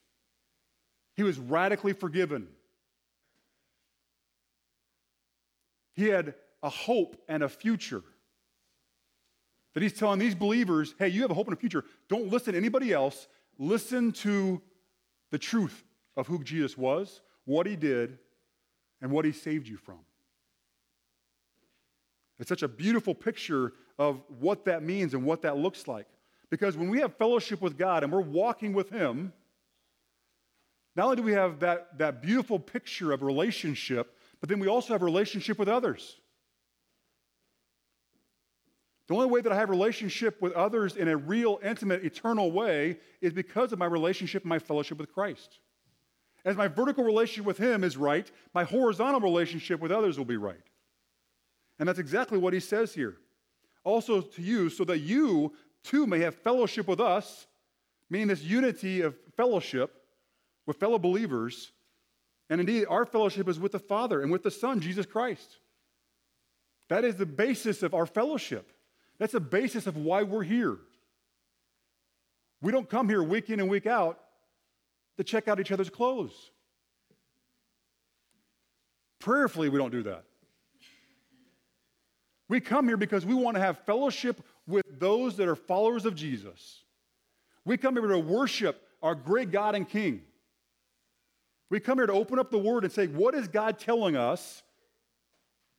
He 1.17 1.23
was 1.23 1.39
radically 1.39 1.95
forgiven. 1.95 2.47
He 5.95 6.09
had 6.09 6.35
a 6.63 6.69
hope 6.69 7.17
and 7.27 7.43
a 7.43 7.49
future. 7.49 8.03
That 9.73 9.83
he's 9.83 9.95
telling 9.95 10.19
these 10.19 10.35
believers, 10.35 10.95
hey, 10.99 11.09
you 11.09 11.23
have 11.23 11.31
a 11.31 11.35
hope 11.35 11.47
and 11.47 11.57
a 11.57 11.61
future. 11.61 11.85
Don't 12.11 12.29
listen 12.29 12.53
to 12.53 12.59
anybody 12.59 12.93
else. 12.93 13.29
Listen 13.59 14.13
to 14.13 14.61
the 15.31 15.39
truth 15.39 15.85
of 16.17 16.27
who 16.27 16.43
Jesus 16.43 16.77
was, 16.77 17.21
what 17.45 17.67
he 17.67 17.77
did, 17.77 18.19
and 19.01 19.11
what 19.11 19.25
he 19.25 19.33
saved 19.33 19.67
you 19.69 19.77
from. 19.77 19.99
It's 22.39 22.49
such 22.49 22.63
a 22.63 22.69
beautiful 22.69 23.15
picture 23.15 23.73
of 23.99 24.23
what 24.41 24.65
that 24.65 24.83
means 24.83 25.15
and 25.15 25.25
what 25.25 25.43
that 25.43 25.57
looks 25.57 25.87
like. 25.87 26.07
Because 26.51 26.77
when 26.77 26.91
we 26.91 27.01
have 27.01 27.17
fellowship 27.17 27.61
with 27.61 27.79
God 27.79 28.05
and 28.05 28.13
we're 28.13 28.21
walking 28.21 28.73
with 28.73 28.91
him, 28.91 29.33
not 30.95 31.05
only 31.05 31.17
do 31.17 31.23
we 31.23 31.33
have 31.33 31.61
that, 31.61 31.99
that 31.99 32.21
beautiful 32.21 32.59
picture 32.59 33.13
of 33.13 33.23
relationship, 33.23 34.17
but 34.41 34.49
then 34.49 34.59
we 34.59 34.69
also 34.69 34.93
have 34.93 35.03
relationship 35.03 35.59
with 35.59 35.69
others. 35.69 36.21
The 39.09 39.15
only 39.15 39.29
way 39.29 39.41
that 39.41 39.53
I 39.53 39.57
have 39.57 39.71
relationship 39.71 40.41
with 40.43 40.53
others 40.53 40.97
in 40.97 41.09
a 41.09 41.17
real, 41.17 41.59
intimate, 41.63 42.05
eternal 42.05 42.53
way 42.53 42.99
is 43.21 43.33
because 43.33 43.73
of 43.73 43.79
my 43.79 43.87
relationship 43.87 44.43
and 44.43 44.49
my 44.49 44.59
fellowship 44.59 44.99
with 44.99 45.13
Christ. 45.13 45.59
As 46.45 46.57
my 46.57 46.69
vertical 46.69 47.05
relationship 47.05 47.45
with 47.45 47.59
Him 47.59 47.85
is 47.85 47.97
right, 47.97 48.31
my 48.53 48.65
horizontal 48.65 49.21
relationship 49.21 49.81
with 49.81 49.93
others 49.93 50.19
will 50.19 50.25
be 50.25 50.37
right. 50.37 50.63
And 51.79 51.89
that's 51.89 51.99
exactly 51.99 52.39
what 52.39 52.53
He 52.53 52.61
says 52.61 52.95
here. 52.95 53.17
Also 53.85 54.21
to 54.21 54.43
you, 54.43 54.69
so 54.69 54.85
that 54.85 54.99
you 54.99 55.53
too 55.85 56.07
may 56.07 56.21
have 56.21 56.35
fellowship 56.35 56.89
with 56.89 57.01
us, 57.01 57.47
meaning 58.11 58.29
this 58.29 58.43
unity 58.43 59.01
of 59.01 59.15
fellowship 59.37 60.03
with 60.67 60.79
fellow 60.79 60.99
believers. 60.99 61.73
And 62.51 62.61
indeed, 62.61 62.87
our 62.89 63.07
fellowship 63.07 63.49
is 63.49 63.59
with 63.59 63.73
the 63.73 63.79
Father 63.79 64.21
and 64.21 64.31
with 64.31 64.43
the 64.43 64.51
Son, 64.51 64.81
Jesus 64.81 65.07
Christ. 65.07 65.59
That 66.89 67.05
is 67.05 67.17
the 67.17 67.27
basis 67.27 67.83
of 67.83 67.95
our 67.95 68.07
fellowship. 68.07 68.71
That's 69.19 69.33
the 69.33 69.41
basis 69.41 69.87
of 69.87 69.97
why 69.97 70.25
we're 70.25 70.43
here. 70.43 70.79
We 72.61 72.71
don't 72.71 72.89
come 72.89 73.09
here 73.09 73.23
week 73.23 73.51
in 73.51 73.61
and 73.61 73.71
week 73.71 73.87
out 73.87 74.19
to 75.23 75.31
check 75.31 75.49
out 75.49 75.61
each 75.61 75.73
other's 75.73 75.91
clothes. 75.91 76.51
Prayerfully, 79.21 79.69
we 79.69 79.79
don't 79.79 79.93
do 79.93 80.03
that. 80.05 80.25
We 82.49 82.61
come 82.61 82.89
here 82.89 82.97
because 82.97 83.25
we 83.25 83.35
want 83.35 83.57
to 83.57 83.63
have 83.63 83.79
fellowship 83.87 84.43
with 84.67 84.85
those 84.99 85.37
that 85.37 85.49
are 85.49 85.57
followers 85.57 86.05
of 86.05 86.15
Jesus. 86.15 86.83
We 87.65 87.77
come 87.77 87.95
here 87.95 88.09
to 88.09 88.19
worship 88.19 88.83
our 89.03 89.15
great 89.15 89.51
God 89.51 89.75
and 89.75 89.89
King. 89.89 90.23
We 91.71 91.81
come 91.81 91.99
here 91.99 92.07
to 92.07 92.13
open 92.13 92.39
up 92.39 92.51
the 92.51 92.59
Word 92.59 92.85
and 92.85 92.93
say, 92.93 93.07
What 93.07 93.35
is 93.35 93.49
God 93.49 93.79
telling 93.79 94.17
us? 94.17 94.63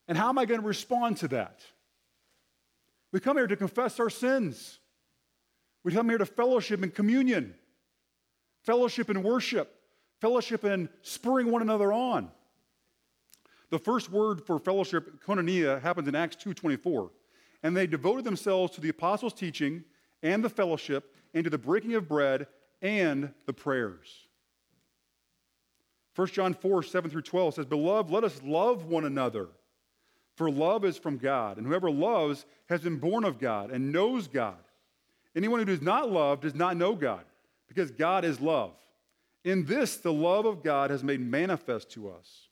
And 0.08 0.18
how 0.18 0.30
am 0.30 0.38
I 0.38 0.46
going 0.46 0.62
to 0.62 0.68
respond 0.68 1.18
to 1.18 1.28
that? 1.30 1.62
We 3.12 3.20
come 3.20 3.38
here 3.38 3.48
to 3.48 3.56
confess 3.56 4.00
our 4.00 4.10
sins. 4.10 4.80
We 5.84 5.92
come 5.92 6.10
here 6.10 6.18
to 6.18 6.26
fellowship 6.26 6.82
and 6.82 6.94
communion 6.94 7.56
fellowship 8.64 9.10
and 9.10 9.24
worship, 9.24 9.76
fellowship 10.22 10.64
and 10.64 10.90
spurring 11.02 11.52
one 11.52 11.62
another 11.62 11.92
on. 11.92 12.30
The 13.70 13.80
first 13.80 14.12
word 14.12 14.46
for 14.46 14.60
fellowship, 14.60 15.24
koinonia, 15.26 15.82
happens 15.82 16.08
in 16.08 16.16
Acts 16.16 16.36
2.24. 16.36 17.10
And 17.64 17.76
they 17.76 17.88
devoted 17.88 18.26
themselves 18.26 18.74
to 18.74 18.82
the 18.82 18.90
apostles' 18.90 19.34
teaching 19.34 19.84
and 20.22 20.44
the 20.44 20.50
fellowship 20.50 21.16
and 21.34 21.44
to 21.44 21.50
the 21.50 21.58
breaking 21.58 21.96
of 21.96 22.08
bread 22.08 22.48
and 22.82 23.34
the 23.46 23.54
prayers. 23.54 24.28
1 26.16 26.28
John 26.28 26.54
4, 26.54 26.84
7 26.84 27.10
through 27.10 27.22
12 27.24 27.56
says, 27.56 27.66
Beloved, 27.66 28.12
let 28.12 28.24
us 28.24 28.40
love 28.44 28.86
one 28.86 29.06
another, 29.06 29.48
for 30.36 30.52
love 30.52 30.86
is 30.86 30.98
from 30.98 31.18
God, 31.18 31.58
and 31.58 31.66
whoever 31.66 31.90
loves 31.90 32.46
has 32.70 32.82
been 32.82 32.98
born 32.98 33.24
of 33.24 33.40
God 33.40 33.72
and 33.72 33.92
knows 33.92 34.28
God. 34.28 34.58
Anyone 35.36 35.60
who 35.60 35.66
does 35.66 35.82
not 35.82 36.12
love 36.12 36.42
does 36.42 36.54
not 36.54 36.78
know 36.78 36.94
God, 36.94 37.24
because 37.74 37.92
God 37.92 38.26
is 38.26 38.40
love. 38.40 38.74
In 39.44 39.66
this, 39.66 39.98
the 39.98 40.14
love 40.14 40.46
of 40.46 40.64
God 40.64 40.90
has 40.90 41.04
made 41.04 41.20
manifest 41.20 41.90
to 41.92 42.10
us 42.10 42.48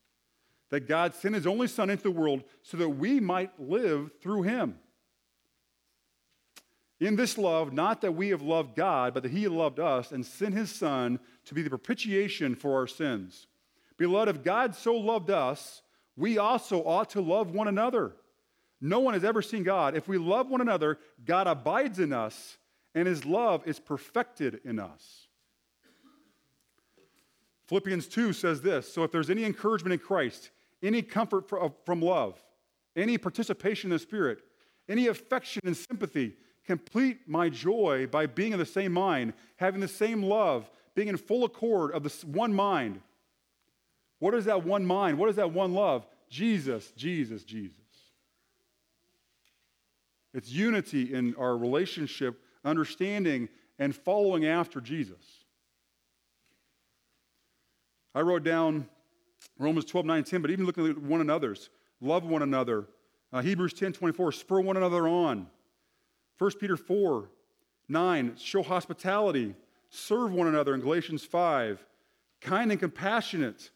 that 0.71 0.88
God 0.88 1.13
sent 1.13 1.36
his 1.36 1.45
only 1.45 1.67
Son 1.67 1.89
into 1.89 2.03
the 2.03 2.12
world 2.12 2.43
so 2.63 2.77
that 2.77 2.89
we 2.89 3.19
might 3.19 3.51
live 3.60 4.10
through 4.21 4.43
him. 4.43 4.79
In 6.99 7.15
this 7.15 7.38
love, 7.38 7.73
not 7.73 8.01
that 8.01 8.13
we 8.13 8.29
have 8.29 8.41
loved 8.41 8.75
God, 8.75 9.13
but 9.13 9.23
that 9.23 9.31
he 9.31 9.47
loved 9.47 9.79
us 9.79 10.12
and 10.12 10.25
sent 10.25 10.55
his 10.55 10.71
Son 10.71 11.19
to 11.45 11.53
be 11.53 11.62
the 11.62 11.69
propitiation 11.69 12.55
for 12.55 12.79
our 12.79 12.88
sins. 12.88 13.47
Beloved, 13.97 14.36
if 14.36 14.43
God 14.43 14.73
so 14.75 14.95
loved 14.95 15.29
us, 15.29 15.81
we 16.15 16.38
also 16.38 16.84
ought 16.84 17.10
to 17.12 17.21
love 17.21 17.51
one 17.51 17.67
another. 17.67 18.13
No 18.79 18.99
one 18.99 19.13
has 19.13 19.23
ever 19.23 19.41
seen 19.41 19.63
God. 19.63 19.95
If 19.95 20.07
we 20.07 20.17
love 20.17 20.49
one 20.49 20.62
another, 20.62 20.99
God 21.25 21.47
abides 21.47 21.99
in 21.99 22.13
us 22.13 22.57
and 22.93 23.08
his 23.08 23.25
love 23.25 23.63
is 23.65 23.80
perfected 23.80 24.62
in 24.65 24.80
us. 24.80 25.27
Philippians 27.67 28.08
2 28.08 28.34
says 28.34 28.62
this 28.62 28.91
So 28.91 29.04
if 29.04 29.12
there's 29.12 29.30
any 29.30 29.45
encouragement 29.45 29.93
in 29.93 29.99
Christ, 29.99 30.51
any 30.84 31.01
comfort 31.01 31.49
from 31.86 32.01
love, 32.01 32.41
any 32.95 33.17
participation 33.17 33.89
in 33.89 33.95
the 33.95 33.99
Spirit, 33.99 34.39
any 34.89 35.08
affection 35.08 35.62
and 35.65 35.77
sympathy, 35.77 36.36
complete 36.65 37.19
my 37.27 37.49
joy 37.49 38.08
by 38.08 38.25
being 38.25 38.54
of 38.54 38.60
the 38.60 38.65
same 38.65 38.91
mind, 38.91 39.34
having 39.56 39.80
the 39.80 39.88
same 39.88 40.21
love, 40.21 40.69
being 40.95 41.08
in 41.08 41.17
full 41.17 41.45
accord 41.45 41.91
of 41.91 42.04
the 42.04 42.27
one 42.27 42.54
mind. 42.54 42.99
What 44.19 44.34
is 44.34 44.45
that 44.45 44.63
one 44.63 44.86
mind? 44.86 45.17
What 45.17 45.30
is 45.30 45.38
that 45.38 45.51
one 45.51 45.73
love? 45.73 46.06
Jesus, 46.30 46.91
Jesus, 46.95 47.43
Jesus. 47.43 47.77
It's 50.34 50.49
unity 50.49 51.13
in 51.13 51.36
our 51.36 51.58
relationship 51.58 52.41
understanding, 52.63 53.50
and 53.80 53.95
following 53.95 54.45
after 54.45 54.80
Jesus. 54.82 55.45
I 58.13 58.21
wrote 58.21 58.43
down 58.43 58.88
Romans 59.58 59.86
12, 59.86 60.06
9, 60.06 60.24
10, 60.24 60.41
but 60.41 60.52
even 60.52 60.65
looking 60.65 60.88
at 60.88 60.97
one 60.97 61.21
another's, 61.21 61.69
love 62.00 62.24
one 62.24 62.41
another. 62.41 62.88
Uh, 63.32 63.41
Hebrews 63.41 63.74
10, 63.74 63.93
24, 63.93 64.32
spur 64.34 64.60
one 64.60 64.78
another 64.78 65.08
on. 65.08 65.47
1 66.38 66.52
Peter 66.60 66.76
4, 66.78 67.30
9, 67.88 68.36
show 68.38 68.63
hospitality, 68.63 69.56
serve 69.89 70.34
one 70.34 70.47
another 70.47 70.74
in 70.74 70.82
Galatians 70.82 71.24
5, 71.24 71.86
kind 72.41 72.71
and 72.71 72.80
compassionate, 72.80 73.69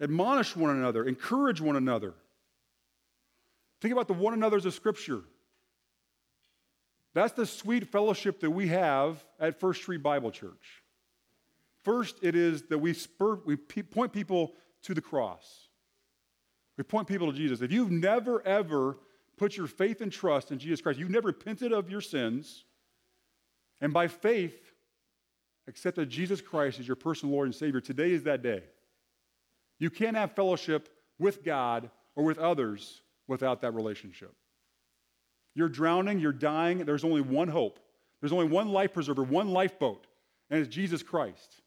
admonish 0.00 0.56
one 0.56 0.76
another, 0.76 1.04
encourage 1.04 1.60
one 1.60 1.76
another. 1.76 2.14
Think 3.80 3.92
about 3.92 4.08
the 4.08 4.14
one 4.14 4.34
another's 4.34 4.66
of 4.66 4.74
Scripture. 4.74 5.22
That's 7.14 7.32
the 7.32 7.46
sweet 7.46 7.88
fellowship 7.88 8.40
that 8.40 8.50
we 8.50 8.68
have 8.68 9.22
at 9.38 9.60
First 9.60 9.82
Street 9.82 10.02
Bible 10.02 10.30
Church. 10.30 10.82
First, 11.82 12.16
it 12.22 12.34
is 12.34 12.62
that 12.68 12.78
we, 12.78 12.94
spur, 12.94 13.40
we 13.44 13.56
point 13.56 14.12
people 14.12 14.54
to 14.82 14.94
the 14.94 15.00
cross. 15.00 15.68
We 16.78 16.84
point 16.84 17.08
people 17.08 17.30
to 17.30 17.36
Jesus. 17.36 17.60
If 17.60 17.72
you've 17.72 17.90
never, 17.90 18.44
ever 18.46 18.96
put 19.36 19.56
your 19.56 19.66
faith 19.66 20.00
and 20.00 20.10
trust 20.10 20.52
in 20.52 20.58
Jesus 20.58 20.80
Christ, 20.80 20.98
you've 20.98 21.10
never 21.10 21.28
repented 21.28 21.72
of 21.72 21.90
your 21.90 22.00
sins, 22.00 22.64
and 23.80 23.92
by 23.92 24.08
faith 24.08 24.72
accepted 25.68 26.08
Jesus 26.08 26.40
Christ 26.40 26.80
as 26.80 26.86
your 26.86 26.96
personal 26.96 27.34
Lord 27.34 27.46
and 27.46 27.54
Savior, 27.54 27.80
today 27.80 28.12
is 28.12 28.22
that 28.24 28.42
day. 28.42 28.62
You 29.78 29.90
can't 29.90 30.16
have 30.16 30.34
fellowship 30.34 30.88
with 31.18 31.44
God 31.44 31.90
or 32.14 32.24
with 32.24 32.38
others 32.38 33.02
without 33.26 33.60
that 33.62 33.74
relationship. 33.74 34.34
You're 35.54 35.68
drowning, 35.68 36.18
you're 36.18 36.32
dying, 36.32 36.78
there's 36.84 37.04
only 37.04 37.20
one 37.20 37.48
hope. 37.48 37.78
There's 38.20 38.32
only 38.32 38.46
one 38.46 38.68
life 38.68 38.92
preserver, 38.92 39.22
one 39.22 39.50
lifeboat, 39.50 40.06
and 40.50 40.60
it's 40.60 40.72
Jesus 40.72 41.02
Christ. 41.02 41.60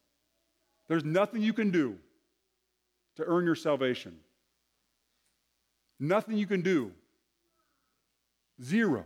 There's 0.88 1.04
nothing 1.04 1.42
you 1.42 1.54
can 1.54 1.70
do 1.70 1.98
to 3.18 3.24
earn 3.26 3.46
your 3.46 3.56
salvation. 3.56 4.18
Nothing 6.00 6.38
you 6.38 6.48
can 6.48 6.62
do. 6.62 6.92
Zero. 8.62 9.06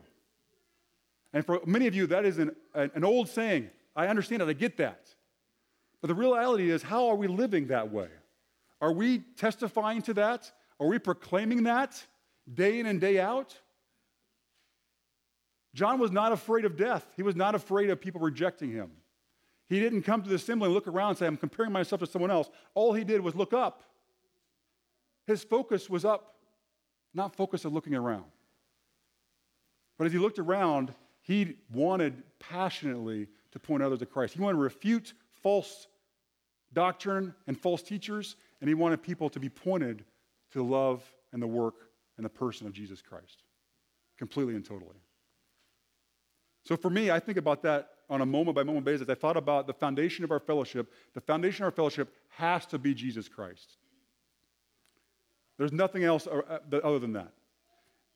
And 1.34 1.46
for 1.46 1.60
many 1.66 1.88
of 1.88 1.96
you, 1.96 2.08
that 2.08 2.26
is 2.26 2.38
an, 2.38 2.56
an 2.74 3.04
old 3.04 3.30
saying. 3.30 3.70
I 3.96 4.08
understand 4.08 4.42
it, 4.42 4.48
I 4.48 4.54
get 4.54 4.78
that. 4.78 5.10
But 6.02 6.08
the 6.08 6.16
reality 6.16 6.70
is, 6.70 6.84
how 6.84 7.08
are 7.08 7.16
we 7.16 7.28
living 7.28 7.68
that 7.68 7.92
way? 7.92 8.10
Are 8.82 8.92
we 8.92 9.20
testifying 9.38 10.02
to 10.04 10.14
that? 10.16 10.52
Are 10.80 10.88
we 10.88 11.00
proclaiming 11.00 11.64
that 11.64 12.02
day 12.52 12.80
in 12.80 12.86
and 12.86 13.02
day 13.02 13.20
out? 13.20 13.58
John 15.80 15.98
was 15.98 16.12
not 16.12 16.34
afraid 16.34 16.66
of 16.66 16.76
death. 16.76 17.08
He 17.16 17.24
was 17.24 17.38
not 17.38 17.56
afraid 17.56 17.90
of 17.90 18.02
people 18.02 18.20
rejecting 18.20 18.70
him. 18.70 18.92
He 19.70 19.80
didn't 19.80 20.02
come 20.02 20.22
to 20.22 20.28
the 20.28 20.36
assembly 20.36 20.66
and 20.66 20.74
look 20.74 20.90
around 20.90 21.12
and 21.12 21.18
say, 21.18 21.26
I'm 21.26 21.38
comparing 21.38 21.72
myself 21.72 22.02
to 22.02 22.06
someone 22.06 22.32
else. 22.32 22.50
All 22.74 22.92
he 22.92 23.06
did 23.06 23.22
was 23.22 23.34
look 23.34 23.54
up. 23.54 23.84
His 25.26 25.42
focus 25.42 25.90
was 25.90 26.04
up, 26.04 26.36
not 27.14 27.34
focus 27.34 27.64
of 27.64 27.72
looking 27.72 27.96
around. 27.96 28.26
But 29.98 30.08
as 30.08 30.12
he 30.12 30.20
looked 30.20 30.38
around, 30.38 30.94
he 31.22 31.56
wanted 31.72 32.24
passionately 32.40 33.28
to 33.54 33.60
point 33.60 33.82
others 33.82 34.00
to 34.00 34.06
Christ. 34.06 34.34
He 34.34 34.42
wanted 34.42 34.58
to 34.58 34.64
refute 34.64 35.14
false 35.32 35.88
doctrine 36.74 37.34
and 37.48 37.58
false 37.58 37.82
teachers, 37.82 38.36
and 38.60 38.68
he 38.68 38.74
wanted 38.74 39.02
people 39.02 39.30
to 39.30 39.40
be 39.40 39.48
pointed 39.48 40.04
to 40.52 40.62
love 40.62 41.10
and 41.32 41.42
the 41.42 41.48
work 41.48 41.76
and 42.18 42.26
the 42.26 42.30
person 42.30 42.68
of 42.68 42.74
Jesus 42.74 43.02
Christ, 43.02 43.44
completely 44.18 44.56
and 44.56 44.66
totally. 44.66 44.98
So 46.64 46.78
for 46.78 46.90
me, 46.90 47.10
I 47.10 47.20
think 47.20 47.38
about 47.38 47.64
that 47.64 47.90
on 48.10 48.22
a 48.22 48.26
moment 48.26 48.56
by 48.56 48.64
moment 48.64 48.86
basis. 48.86 49.08
I 49.10 49.16
thought 49.16 49.38
about 49.38 49.68
the 49.68 49.74
foundation 49.74 50.24
of 50.24 50.32
our 50.32 50.40
fellowship. 50.40 50.92
The 51.14 51.22
foundation 51.22 51.64
of 51.64 51.68
our 51.68 51.76
fellowship 51.76 52.14
has 52.30 52.66
to 52.68 52.78
be 52.78 52.94
Jesus 52.94 53.28
Christ. 53.28 53.78
There's 55.58 55.74
nothing 55.74 56.04
else 56.04 56.26
uh, 56.26 56.42
uh, 56.72 56.78
other 56.78 57.00
than 57.00 57.14
that. 57.14 57.34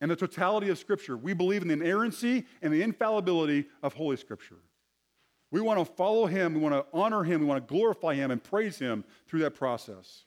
And 0.02 0.10
the 0.10 0.16
totality 0.16 0.70
of 0.70 0.78
Scripture. 0.78 1.16
We 1.16 1.34
believe 1.34 1.62
in 1.62 1.68
the 1.68 1.76
inerrancy 1.76 2.46
and 2.62 2.74
the 2.74 2.82
infallibility 2.82 3.66
of 3.82 3.94
Holy 3.94 4.18
Scripture. 4.18 4.58
We 5.52 5.62
want 5.62 5.80
to 5.80 5.86
follow 5.86 6.26
Him, 6.26 6.56
we 6.56 6.62
want 6.62 6.74
to 6.74 6.86
honor 6.98 7.24
Him, 7.24 7.42
we 7.42 7.46
want 7.46 7.66
to 7.66 7.72
glorify 7.72 8.16
Him 8.16 8.32
and 8.32 8.44
praise 8.44 8.80
Him 8.80 9.04
through 9.28 9.42
that 9.42 9.52
process. 9.52 10.24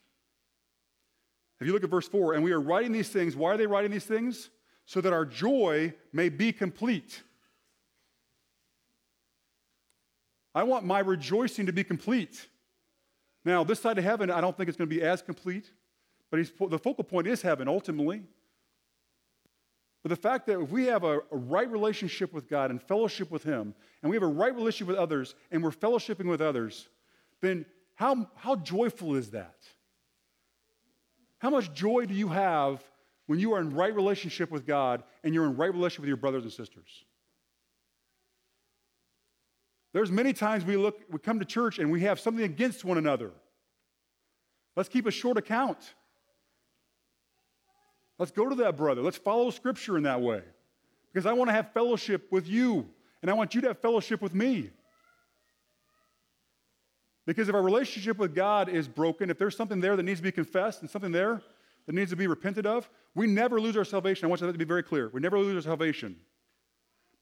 If 1.60 1.66
you 1.66 1.72
look 1.72 1.82
at 1.82 1.90
verse 1.90 2.06
4, 2.06 2.34
and 2.34 2.44
we 2.44 2.52
are 2.52 2.60
writing 2.60 2.92
these 2.92 3.08
things, 3.08 3.34
why 3.34 3.52
are 3.52 3.56
they 3.56 3.66
writing 3.66 3.90
these 3.90 4.04
things? 4.04 4.50
So 4.84 5.00
that 5.00 5.12
our 5.12 5.24
joy 5.24 5.94
may 6.12 6.28
be 6.28 6.52
complete. 6.52 7.22
I 10.56 10.62
want 10.62 10.86
my 10.86 11.00
rejoicing 11.00 11.66
to 11.66 11.72
be 11.72 11.84
complete. 11.84 12.48
Now, 13.44 13.62
this 13.62 13.78
side 13.78 13.98
of 13.98 14.04
heaven, 14.04 14.30
I 14.30 14.40
don't 14.40 14.56
think 14.56 14.70
it's 14.70 14.78
going 14.78 14.88
to 14.88 14.96
be 14.96 15.02
as 15.02 15.20
complete. 15.20 15.70
But 16.30 16.40
the 16.70 16.78
focal 16.78 17.04
point 17.04 17.26
is 17.26 17.42
heaven 17.42 17.68
ultimately. 17.68 18.22
But 20.02 20.08
the 20.08 20.16
fact 20.16 20.46
that 20.46 20.58
if 20.58 20.70
we 20.70 20.86
have 20.86 21.04
a, 21.04 21.18
a, 21.30 21.36
right 21.36 21.70
relationship 21.70 22.32
with 22.32 22.48
God 22.48 22.70
and 22.70 22.80
fellowship 22.80 23.30
with 23.30 23.42
Him, 23.42 23.74
and 24.02 24.10
we 24.10 24.16
have 24.16 24.22
a 24.22 24.28
right 24.28 24.54
relationship 24.54 24.88
with 24.88 24.96
others, 24.96 25.34
and 25.50 25.62
we're 25.62 25.72
fellowshipping 25.72 26.26
with 26.26 26.40
others, 26.40 26.88
then 27.42 27.66
how, 27.94 28.28
how 28.34 28.56
joyful 28.56 29.14
is 29.14 29.30
that? 29.32 29.58
How 31.38 31.50
much 31.50 31.72
joy 31.74 32.06
do 32.06 32.14
you 32.14 32.28
have 32.28 32.82
when 33.26 33.38
you 33.38 33.52
are 33.52 33.60
in 33.60 33.74
right 33.74 33.94
relationship 33.94 34.50
with 34.50 34.66
God 34.66 35.02
and 35.22 35.34
you're 35.34 35.44
in 35.44 35.56
right 35.56 35.72
relationship 35.72 36.00
with 36.00 36.08
your 36.08 36.16
brothers 36.16 36.44
and 36.44 36.52
sisters? 36.52 37.04
There's 39.96 40.12
many 40.12 40.34
times 40.34 40.62
we 40.62 40.76
look, 40.76 41.00
we 41.10 41.18
come 41.18 41.38
to 41.38 41.46
church 41.46 41.78
and 41.78 41.90
we 41.90 42.02
have 42.02 42.20
something 42.20 42.44
against 42.44 42.84
one 42.84 42.98
another. 42.98 43.30
Let's 44.76 44.90
keep 44.90 45.06
a 45.06 45.10
short 45.10 45.38
account. 45.38 45.78
Let's 48.18 48.30
go 48.30 48.46
to 48.46 48.54
that 48.56 48.76
brother. 48.76 49.00
Let's 49.00 49.16
follow 49.16 49.48
Scripture 49.48 49.96
in 49.96 50.02
that 50.02 50.20
way. 50.20 50.42
Because 51.10 51.24
I 51.24 51.32
want 51.32 51.48
to 51.48 51.54
have 51.54 51.72
fellowship 51.72 52.30
with 52.30 52.46
you, 52.46 52.86
and 53.22 53.30
I 53.30 53.32
want 53.32 53.54
you 53.54 53.62
to 53.62 53.68
have 53.68 53.78
fellowship 53.78 54.20
with 54.20 54.34
me. 54.34 54.68
Because 57.24 57.48
if 57.48 57.54
our 57.54 57.62
relationship 57.62 58.18
with 58.18 58.34
God 58.34 58.68
is 58.68 58.86
broken, 58.86 59.30
if 59.30 59.38
there's 59.38 59.56
something 59.56 59.80
there 59.80 59.96
that 59.96 60.02
needs 60.02 60.20
to 60.20 60.24
be 60.24 60.30
confessed 60.30 60.82
and 60.82 60.90
something 60.90 61.10
there 61.10 61.40
that 61.86 61.94
needs 61.94 62.10
to 62.10 62.16
be 62.16 62.26
repented 62.26 62.66
of, 62.66 62.86
we 63.14 63.26
never 63.26 63.58
lose 63.58 63.78
our 63.78 63.84
salvation. 63.86 64.26
I 64.26 64.28
want 64.28 64.42
that 64.42 64.52
to 64.52 64.58
be 64.58 64.66
very 64.66 64.82
clear. 64.82 65.08
We 65.14 65.22
never 65.22 65.38
lose 65.38 65.56
our 65.56 65.70
salvation. 65.70 66.16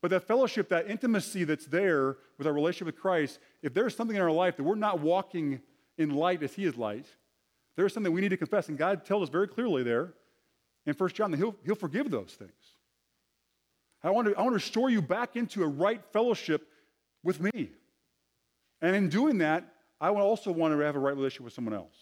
But 0.04 0.10
that 0.10 0.28
fellowship, 0.28 0.68
that 0.68 0.90
intimacy 0.90 1.44
that's 1.44 1.64
there 1.64 2.18
with 2.36 2.46
our 2.46 2.52
relationship 2.52 2.94
with 2.94 3.00
Christ, 3.00 3.38
if 3.62 3.72
there's 3.72 3.96
something 3.96 4.14
in 4.14 4.20
our 4.20 4.30
life 4.30 4.54
that 4.58 4.62
we're 4.62 4.74
not 4.74 5.00
walking 5.00 5.62
in 5.96 6.10
light 6.10 6.42
as 6.42 6.52
He 6.52 6.66
is 6.66 6.76
light, 6.76 7.06
there's 7.74 7.94
something 7.94 8.12
we 8.12 8.20
need 8.20 8.28
to 8.28 8.36
confess. 8.36 8.68
And 8.68 8.76
God 8.76 9.06
tells 9.06 9.22
us 9.22 9.28
very 9.30 9.48
clearly 9.48 9.82
there 9.82 10.12
in 10.84 10.92
1 10.92 11.08
John 11.12 11.30
that 11.30 11.38
he'll, 11.38 11.56
he'll 11.64 11.74
forgive 11.74 12.10
those 12.10 12.34
things. 12.38 12.52
I 14.02 14.10
want, 14.10 14.28
to, 14.28 14.34
I 14.34 14.42
want 14.42 14.50
to 14.50 14.56
restore 14.56 14.90
you 14.90 15.00
back 15.00 15.36
into 15.36 15.62
a 15.62 15.66
right 15.66 16.02
fellowship 16.12 16.68
with 17.22 17.40
me. 17.40 17.70
And 18.82 18.94
in 18.94 19.08
doing 19.08 19.38
that, 19.38 19.64
I 20.02 20.10
also 20.10 20.52
want 20.52 20.74
to 20.74 20.80
have 20.80 20.96
a 20.96 20.98
right 20.98 21.16
relationship 21.16 21.44
with 21.44 21.54
someone 21.54 21.72
else. 21.72 21.96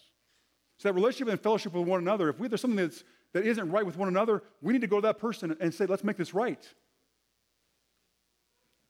So 0.75 0.89
that 0.89 0.93
relationship 0.93 1.29
and 1.29 1.39
fellowship 1.39 1.71
with 1.71 1.87
one 1.87 2.01
another, 2.01 2.27
if 2.27 2.37
we, 2.37 2.49
there's 2.49 2.59
something 2.59 2.75
that's, 2.75 3.05
that 3.31 3.45
isn't 3.45 3.71
right 3.71 3.85
with 3.85 3.95
one 3.95 4.09
another, 4.09 4.43
we 4.61 4.73
need 4.73 4.81
to 4.81 4.87
go 4.87 4.97
to 4.97 5.07
that 5.07 5.19
person 5.19 5.55
and 5.61 5.73
say, 5.73 5.85
let's 5.85 6.03
make 6.03 6.17
this 6.17 6.33
right. 6.33 6.67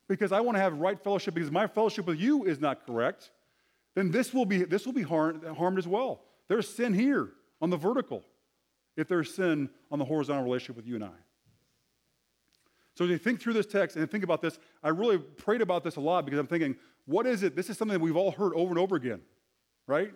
Because 0.08 0.32
I 0.32 0.42
want 0.42 0.58
to 0.58 0.62
have 0.62 0.80
right 0.80 1.02
fellowship 1.02 1.34
because 1.34 1.52
my 1.52 1.68
fellowship 1.68 2.06
with 2.06 2.20
you 2.20 2.44
is 2.44 2.60
not 2.60 2.86
correct, 2.86 3.32
then 3.96 4.12
this 4.12 4.34
will 4.34 4.46
be, 4.46 4.64
this 4.64 4.86
will 4.86 4.94
be 4.94 5.04
harmed, 5.04 5.46
harmed 5.46 5.78
as 5.78 5.88
well. 5.88 6.22
There's 6.48 6.68
sin 6.68 6.94
here 6.94 7.30
on 7.62 7.70
the 7.70 7.78
vertical 7.78 8.24
if 8.98 9.08
there's 9.08 9.34
sin 9.34 9.70
on 9.92 10.00
the 10.00 10.06
horizontal 10.06 10.44
relationship 10.44 10.76
with 10.76 10.86
you 10.86 10.96
and 10.96 11.04
I. 11.04 11.12
So 12.96 13.06
as 13.06 13.10
you 13.10 13.18
think 13.18 13.42
through 13.42 13.54
this 13.54 13.66
text 13.66 13.96
and 13.96 14.10
think 14.10 14.24
about 14.24 14.42
this, 14.42 14.60
I 14.84 14.90
really 14.90 15.18
prayed 15.18 15.62
about 15.62 15.84
this 15.84 15.96
a 15.96 16.02
lot 16.02 16.26
because 16.26 16.40
I'm 16.40 16.48
thinking, 16.48 16.76
what 17.06 17.26
is 17.26 17.44
it? 17.44 17.56
This 17.56 17.70
is 17.70 17.78
something 17.78 17.98
that 17.98 18.04
we've 18.04 18.16
all 18.16 18.32
heard 18.32 18.54
over 18.54 18.70
and 18.70 18.78
over 18.78 18.96
again, 18.96 19.22
right? 19.88 20.12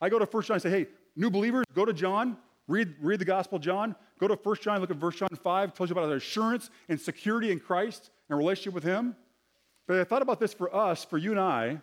I 0.00 0.08
go 0.08 0.18
to 0.18 0.24
1 0.24 0.42
John 0.44 0.54
and 0.54 0.62
say, 0.62 0.70
hey, 0.70 0.86
new 1.16 1.30
believers, 1.30 1.64
go 1.74 1.84
to 1.84 1.92
John, 1.92 2.36
read, 2.68 2.94
read 3.00 3.18
the 3.18 3.24
Gospel 3.24 3.56
of 3.56 3.62
John, 3.62 3.96
go 4.20 4.28
to 4.28 4.34
1 4.34 4.56
John, 4.62 4.80
look 4.80 4.90
at 4.90 5.00
1 5.00 5.12
John 5.12 5.28
5, 5.30 5.74
tells 5.74 5.90
you 5.90 5.94
about 5.94 6.08
our 6.08 6.16
assurance 6.16 6.70
and 6.88 7.00
security 7.00 7.50
in 7.50 7.58
Christ 7.58 8.10
and 8.28 8.38
relationship 8.38 8.72
with 8.72 8.84
Him. 8.84 9.16
But 9.86 9.98
I 9.98 10.04
thought 10.04 10.22
about 10.22 10.40
this 10.40 10.54
for 10.54 10.74
us, 10.74 11.04
for 11.04 11.18
you 11.18 11.32
and 11.32 11.40
I. 11.40 11.80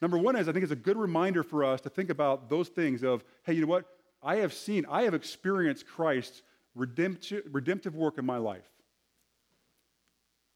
Number 0.00 0.18
one 0.18 0.36
is 0.36 0.48
I 0.48 0.52
think 0.52 0.62
it's 0.62 0.72
a 0.72 0.76
good 0.76 0.96
reminder 0.96 1.42
for 1.42 1.64
us 1.64 1.80
to 1.82 1.88
think 1.88 2.10
about 2.10 2.48
those 2.48 2.68
things 2.68 3.02
of, 3.02 3.24
hey, 3.44 3.52
you 3.52 3.60
know 3.60 3.66
what? 3.66 3.86
I 4.22 4.36
have 4.36 4.54
seen, 4.54 4.86
I 4.88 5.02
have 5.02 5.14
experienced 5.14 5.86
Christ's 5.86 6.42
redemptive, 6.74 7.94
work 7.94 8.18
in 8.18 8.24
my 8.24 8.38
life. 8.38 8.68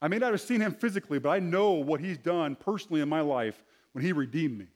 I 0.01 0.09
may 0.09 0.19
not 0.19 0.31
have 0.31 0.41
seen 0.41 0.61
him 0.61 0.73
physically, 0.73 1.19
but 1.19 1.31
I 1.31 1.39
know 1.39 1.73
what 1.73 2.01
he's 2.01 2.19
done 2.19 2.57
personally 2.57 3.01
in 3.01 3.09
my 3.09 3.21
life 3.21 3.63
when 3.93 4.05
he 4.05 4.13
redeemed 4.13 4.59
me. 4.59 4.67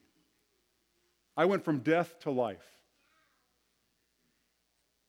I 1.35 1.45
went 1.45 1.65
from 1.65 1.79
death 1.79 2.19
to 2.21 2.31
life. 2.31 2.65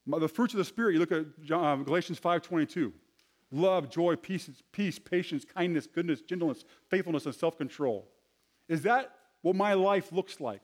The 0.07 0.29
fruits 0.29 0.55
of 0.55 0.59
the 0.59 0.65
Spirit, 0.65 0.95
you 0.95 1.01
look 1.01 1.13
at 1.13 1.25
uh, 1.51 1.77
Galatians 1.77 2.21
5.22. 2.21 2.93
Love, 3.51 3.91
joy, 3.91 4.17
peace, 4.17 4.51
peace, 4.73 4.99
patience, 4.99 5.45
kindness, 5.45 5.87
goodness, 5.87 6.21
gentleness, 6.21 6.65
faithfulness, 6.89 7.27
and 7.27 7.35
self-control. 7.35 8.09
Is 8.69 8.83
that 8.83 9.15
what 9.43 9.55
my 9.55 9.75
life 9.75 10.13
looks 10.13 10.41
like? 10.41 10.63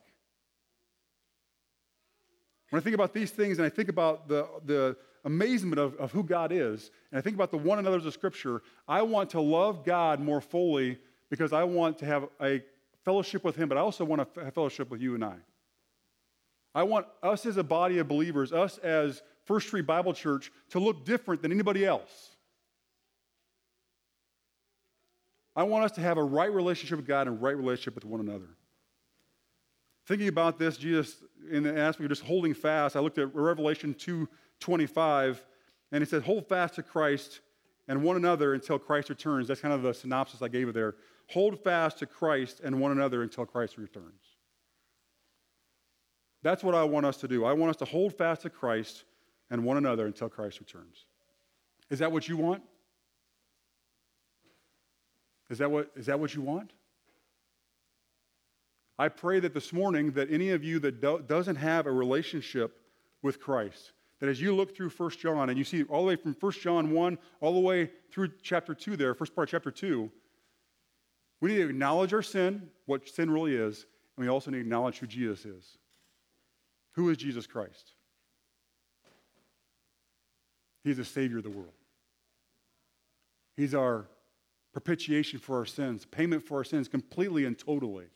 When 2.71 2.81
I 2.81 2.83
think 2.83 2.95
about 2.95 3.13
these 3.13 3.31
things 3.31 3.59
and 3.59 3.67
I 3.67 3.69
think 3.69 3.89
about 3.89 4.29
the, 4.29 4.49
the 4.65 4.97
amazement 5.25 5.79
of, 5.79 5.95
of 5.97 6.13
who 6.13 6.23
God 6.23 6.53
is, 6.53 6.91
and 7.11 7.19
I 7.19 7.21
think 7.21 7.35
about 7.35 7.51
the 7.51 7.59
one 7.59 7.79
another's 7.79 8.07
of 8.07 8.15
Scripture, 8.15 8.63
I 8.89 9.03
want 9.03 9.31
to 9.31 9.41
love 9.41 9.85
God 9.85 10.21
more 10.21 10.41
fully 10.41 10.99
because 11.31 11.53
I 11.53 11.65
want 11.65 11.99
to 11.99 12.07
have 12.07 12.29
a 12.41 12.63
fellowship 13.05 13.45
with 13.45 13.57
Him, 13.57 13.69
but 13.69 13.77
I 13.77 13.81
also 13.81 14.05
want 14.05 14.35
to 14.35 14.45
have 14.45 14.55
fellowship 14.55 14.91
with 14.91 15.01
you 15.01 15.15
and 15.15 15.25
I. 15.25 15.37
I 16.75 16.85
want 16.85 17.07
us 17.23 17.47
as 17.47 17.57
a 17.57 17.65
body 17.65 17.99
of 17.99 18.09
believers, 18.09 18.53
us 18.53 18.79
as 18.79 19.23
First 19.45 19.67
Street 19.69 19.87
Bible 19.87 20.15
Church, 20.15 20.53
to 20.71 20.79
look 20.79 21.05
different 21.05 21.43
than 21.43 21.51
anybody 21.51 21.85
else. 21.85 22.30
I 25.61 25.63
want 25.63 25.85
us 25.85 25.93
to 25.93 26.01
have 26.01 26.17
a 26.17 26.25
right 26.25 26.51
relationship 26.51 26.97
with 26.97 27.07
God 27.07 27.27
and 27.27 27.43
right 27.43 27.55
relationship 27.55 27.95
with 27.95 28.07
one 28.07 28.21
another. 28.21 28.49
Thinking 30.07 30.29
about 30.29 30.59
this, 30.59 30.79
Jesus, 30.79 31.17
in 31.51 31.65
the 31.65 31.79
aspect 31.79 32.01
of 32.01 32.09
just 32.09 32.23
holding 32.23 32.55
fast, 32.55 32.97
I 32.97 33.01
looked 33.01 33.19
at 33.19 33.35
Revelation 33.35 33.93
2 33.93 34.27
25, 34.61 35.45
and 35.93 36.03
he 36.03 36.09
said, 36.09 36.23
Hold 36.23 36.49
fast 36.49 36.77
to 36.77 36.83
Christ 36.83 37.41
and 37.89 38.03
one 38.03 38.17
another 38.17 38.55
until 38.55 38.79
Christ 38.79 39.11
returns. 39.11 39.49
That's 39.49 39.61
kind 39.61 39.75
of 39.75 39.83
the 39.83 39.93
synopsis 39.93 40.41
I 40.41 40.49
gave 40.49 40.67
you 40.67 40.73
there. 40.73 40.95
Hold 41.29 41.63
fast 41.63 41.99
to 41.99 42.07
Christ 42.07 42.63
and 42.65 42.81
one 42.81 42.93
another 42.93 43.23
until 43.23 43.45
Christ 43.45 43.77
returns. 43.77 44.23
That's 46.43 46.65
what 46.65 46.75
I 46.75 46.85
want 46.85 47.05
us 47.05 47.19
to 47.19 47.29
do. 47.29 47.45
I 47.45 47.53
want 47.53 47.69
us 47.69 47.77
to 47.77 47.85
hold 47.85 48.17
fast 48.17 48.41
to 48.43 48.51
Christ 48.51 49.05
and 49.51 49.63
one 49.63 49.77
another 49.77 50.07
until 50.07 50.31
Christ 50.31 50.59
returns. 50.59 51.05
Is 51.91 51.99
that 51.99 52.11
what 52.11 52.29
you 52.29 52.39
want? 52.39 52.63
Is 55.51 55.59
that 55.59 55.71
what, 55.71 55.91
is 55.97 56.07
that 56.07 56.19
what 56.19 56.35
you 56.35 56.43
want? 56.43 56.73
I 58.99 59.09
pray 59.09 59.41
that 59.41 59.53
this 59.53 59.73
morning 59.73 60.13
that 60.13 60.31
any 60.31 60.51
of 60.51 60.63
you 60.63 60.79
that 60.81 61.01
do, 61.01 61.23
doesn't 61.27 61.57
have 61.57 61.87
a 61.87 61.93
relationship 61.93 62.77
with 63.23 63.41
Christ, 63.41 63.93
that 64.21 64.29
as 64.29 64.41
you 64.41 64.55
look 64.55 64.77
through 64.77 64.91
1 64.91 65.11
John 65.13 65.49
and 65.49 65.59
you 65.59 65.65
see 65.65 65.83
all 65.85 66.03
the 66.03 66.09
way 66.09 66.17
from 66.17 66.37
1 66.39 66.53
John 66.53 66.93
1 66.93 67.19
all 67.41 67.55
the 67.55 67.61
way 67.61 67.91
through 68.13 68.29
chapter 68.43 68.75
2 68.75 68.97
there, 68.97 69.15
first 69.15 69.35
part 69.35 69.49
of 69.49 69.51
chapter 69.51 69.71
2, 69.71 70.11
we 71.41 71.51
need 71.51 71.57
to 71.57 71.71
acknowledge 71.71 72.13
our 72.13 72.23
sin, 72.23 72.69
what 72.87 73.09
sin 73.09 73.31
really 73.31 73.57
is, 73.57 73.87
and 74.17 74.25
we 74.27 74.31
also 74.31 74.51
need 74.51 74.59
to 74.59 74.63
acknowledge 74.63 74.99
who 74.99 75.07
Jesus 75.07 75.45
is. 75.47 75.79
Who 76.93 77.09
is 77.09 77.17
Jesus 77.17 77.47
Christ? 77.47 77.95
He's 80.85 80.99
the 80.99 81.05
Savior 81.05 81.39
of 81.39 81.45
the 81.45 81.51
world. 81.51 81.73
He's 83.57 83.75
our 83.75 84.07
propitiation 84.73 85.39
for 85.39 85.57
our 85.59 85.67
sins, 85.67 86.07
payment 86.07 86.43
for 86.43 86.59
our 86.59 86.65
sins 86.65 86.89
completely 86.89 87.45
and 87.45 87.59
totally. 87.59 88.07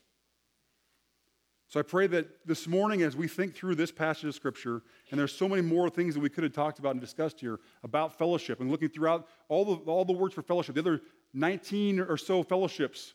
So 1.68 1.80
I 1.80 1.82
pray 1.82 2.06
that 2.08 2.46
this 2.46 2.68
morning, 2.68 3.02
as 3.02 3.16
we 3.16 3.26
think 3.26 3.54
through 3.54 3.74
this 3.74 3.90
passage 3.90 4.24
of 4.26 4.34
Scripture, 4.34 4.82
and 5.10 5.18
there's 5.18 5.32
so 5.32 5.48
many 5.48 5.62
more 5.62 5.90
things 5.90 6.14
that 6.14 6.20
we 6.20 6.28
could 6.28 6.44
have 6.44 6.52
talked 6.52 6.78
about 6.78 6.92
and 6.92 7.00
discussed 7.00 7.40
here 7.40 7.58
about 7.82 8.16
fellowship 8.16 8.60
and 8.60 8.70
looking 8.70 8.88
throughout 8.88 9.26
all 9.48 9.64
the, 9.64 9.90
all 9.90 10.04
the 10.04 10.12
words 10.12 10.34
for 10.34 10.42
fellowship, 10.42 10.74
the 10.74 10.80
other 10.80 11.00
19 11.32 12.00
or 12.00 12.16
so 12.16 12.42
fellowships 12.42 13.14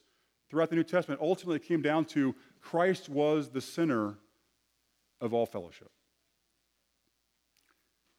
throughout 0.49 0.69
the 0.69 0.75
New 0.75 0.83
Testament 0.83 1.21
ultimately 1.21 1.59
came 1.59 1.81
down 1.81 2.05
to 2.05 2.35
Christ 2.59 3.07
was 3.07 3.49
the 3.49 3.61
center 3.61 4.17
of 5.21 5.33
all 5.33 5.45
fellowship. 5.45 5.89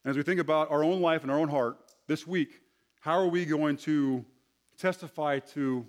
And 0.05 0.11
as 0.11 0.17
we 0.17 0.23
think 0.23 0.41
about 0.41 0.71
our 0.71 0.83
own 0.83 1.03
life 1.03 1.23
and 1.23 1.31
our 1.31 1.39
own 1.39 1.49
heart 1.49 1.77
this 2.07 2.27
week, 2.27 2.63
how 3.01 3.19
are 3.19 3.29
we 3.29 3.45
going 3.45 3.77
to 3.79 4.25
testify 4.81 5.39
to 5.39 5.87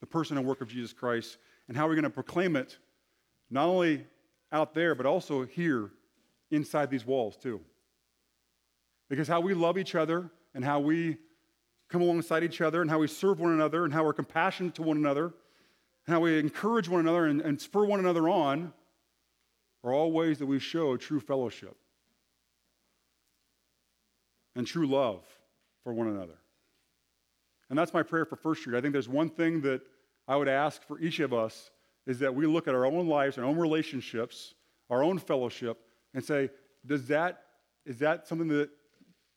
the 0.00 0.06
person 0.06 0.36
and 0.36 0.46
work 0.46 0.60
of 0.60 0.68
Jesus 0.68 0.92
Christ? 0.92 1.38
And 1.68 1.76
how 1.76 1.86
we're 1.86 1.94
going 1.94 2.04
to 2.04 2.10
proclaim 2.10 2.56
it 2.56 2.78
not 3.50 3.66
only 3.66 4.06
out 4.52 4.74
there, 4.74 4.94
but 4.94 5.06
also 5.06 5.44
here 5.44 5.90
inside 6.50 6.90
these 6.90 7.06
walls, 7.06 7.36
too? 7.36 7.60
Because 9.08 9.28
how 9.28 9.40
we 9.40 9.54
love 9.54 9.78
each 9.78 9.94
other 9.94 10.30
and 10.54 10.64
how 10.64 10.80
we 10.80 11.16
come 11.88 12.02
alongside 12.02 12.44
each 12.44 12.60
other 12.60 12.82
and 12.82 12.90
how 12.90 12.98
we 12.98 13.08
serve 13.08 13.40
one 13.40 13.52
another 13.52 13.84
and 13.84 13.92
how 13.92 14.04
we're 14.04 14.12
compassionate 14.12 14.74
to 14.76 14.82
one 14.82 14.96
another 14.96 15.34
and 16.06 16.14
how 16.14 16.20
we 16.20 16.38
encourage 16.38 16.88
one 16.88 17.00
another 17.00 17.26
and, 17.26 17.40
and 17.40 17.60
spur 17.60 17.84
one 17.84 18.00
another 18.00 18.28
on 18.28 18.72
are 19.82 19.92
all 19.92 20.12
ways 20.12 20.38
that 20.38 20.46
we 20.46 20.58
show 20.58 20.96
true 20.96 21.20
fellowship 21.20 21.76
and 24.54 24.66
true 24.66 24.86
love 24.86 25.24
for 25.82 25.92
one 25.92 26.08
another. 26.08 26.39
And 27.70 27.78
that's 27.78 27.94
my 27.94 28.02
prayer 28.02 28.24
for 28.24 28.36
First 28.36 28.62
Street. 28.62 28.76
I 28.76 28.80
think 28.80 28.92
there's 28.92 29.08
one 29.08 29.30
thing 29.30 29.60
that 29.62 29.80
I 30.26 30.36
would 30.36 30.48
ask 30.48 30.82
for 30.82 31.00
each 31.00 31.20
of 31.20 31.32
us 31.32 31.70
is 32.06 32.18
that 32.18 32.34
we 32.34 32.46
look 32.46 32.66
at 32.68 32.74
our 32.74 32.84
own 32.84 33.06
lives, 33.06 33.38
our 33.38 33.44
own 33.44 33.56
relationships, 33.56 34.54
our 34.90 35.02
own 35.02 35.18
fellowship, 35.18 35.78
and 36.12 36.24
say, 36.24 36.50
does 36.84 37.06
that, 37.06 37.44
is 37.86 37.98
that 37.98 38.26
something 38.26 38.48
that 38.48 38.70